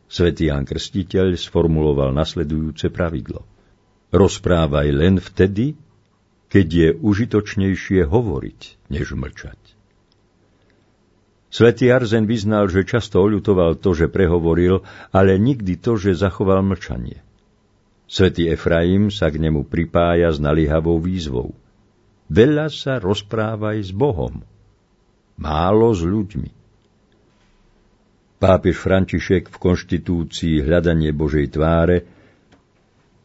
Svetý 0.10 0.50
Ján 0.50 0.66
Krstiteľ 0.66 1.38
sformuloval 1.38 2.10
nasledujúce 2.12 2.90
pravidlo– 2.90 3.46
Rozprávaj 4.16 4.88
len 4.96 5.20
vtedy, 5.20 5.76
keď 6.48 6.68
je 6.72 6.90
užitočnejšie 6.96 8.08
hovoriť, 8.08 8.60
než 8.88 9.12
mlčať. 9.12 9.60
Svetý 11.52 11.92
Arzen 11.92 12.24
vyznal, 12.24 12.72
že 12.72 12.88
často 12.88 13.20
oľutoval 13.20 13.76
to, 13.76 13.92
že 13.92 14.08
prehovoril, 14.08 14.88
ale 15.12 15.36
nikdy 15.36 15.76
to, 15.76 16.00
že 16.00 16.16
zachoval 16.16 16.64
mlčanie. 16.64 17.24
Svetý 18.06 18.54
Efraim 18.54 19.10
sa 19.10 19.34
k 19.34 19.42
nemu 19.42 19.66
pripája 19.66 20.30
s 20.30 20.38
nalihavou 20.38 21.02
výzvou. 21.02 21.58
Veľa 22.30 22.70
sa 22.70 23.02
rozprávaj 23.02 23.78
s 23.82 23.92
Bohom, 23.94 24.42
málo 25.38 25.90
s 25.94 26.02
ľuďmi. 26.06 26.50
Pápež 28.38 28.78
František 28.78 29.50
v 29.50 29.58
konštitúcii 29.58 30.62
Hľadanie 30.62 31.10
Božej 31.14 31.50
tváre 31.50 32.06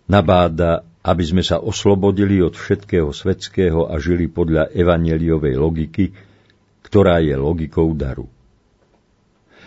nabáda, 0.09 0.85
aby 1.01 1.25
sme 1.25 1.41
sa 1.45 1.61
oslobodili 1.61 2.41
od 2.41 2.57
všetkého 2.57 3.13
svetského 3.13 3.89
a 3.89 3.97
žili 4.01 4.29
podľa 4.29 4.73
evaneliovej 4.73 5.55
logiky, 5.57 6.13
ktorá 6.85 7.21
je 7.21 7.37
logikou 7.37 7.93
daru. 7.97 8.29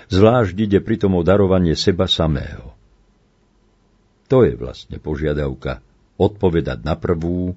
Zvlášť 0.10 0.56
ide 0.58 0.80
pritom 0.82 1.18
o 1.18 1.22
darovanie 1.26 1.74
seba 1.74 2.06
samého. 2.06 2.73
To 4.34 4.42
je 4.42 4.58
vlastne 4.58 4.98
požiadavka 4.98 5.86
odpovedať 6.18 6.82
na 6.82 6.98
prvú 6.98 7.54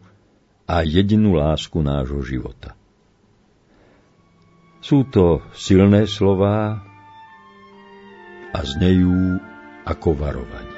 a 0.68 0.84
jedinú 0.84 1.32
lásku 1.32 1.80
nášho 1.80 2.20
života. 2.20 2.76
Sú 4.84 5.08
to 5.08 5.40
silné 5.56 6.04
slová 6.04 6.84
a 8.52 8.58
znejú 8.60 9.40
ako 9.88 10.08
varovanie. 10.20 10.75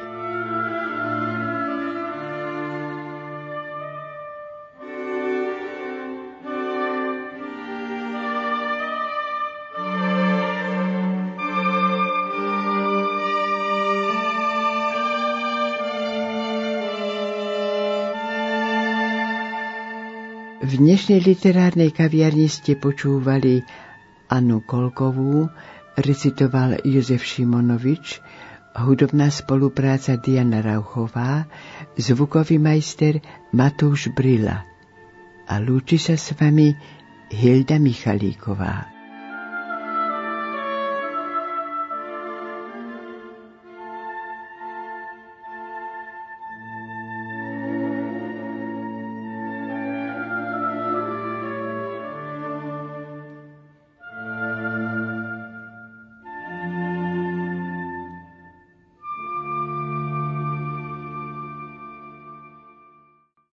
Dnešnej 20.79 21.19
literárnej 21.27 21.91
kaviarni 21.91 22.47
ste 22.47 22.79
počúvali 22.79 23.67
Anu 24.31 24.63
Kolkovú, 24.63 25.51
recitoval 25.99 26.79
Jozef 26.87 27.27
Šimonovič, 27.27 28.23
hudobná 28.79 29.27
spolupráca 29.35 30.15
Diana 30.15 30.63
Rauchová, 30.63 31.51
zvukový 31.99 32.63
majster 32.63 33.19
Matúš 33.51 34.15
Brila. 34.15 34.63
A 35.51 35.59
lúči 35.59 35.99
sa 35.99 36.15
s 36.15 36.31
vami 36.39 36.71
Hilda 37.35 37.83
Michalíková. 37.83 38.98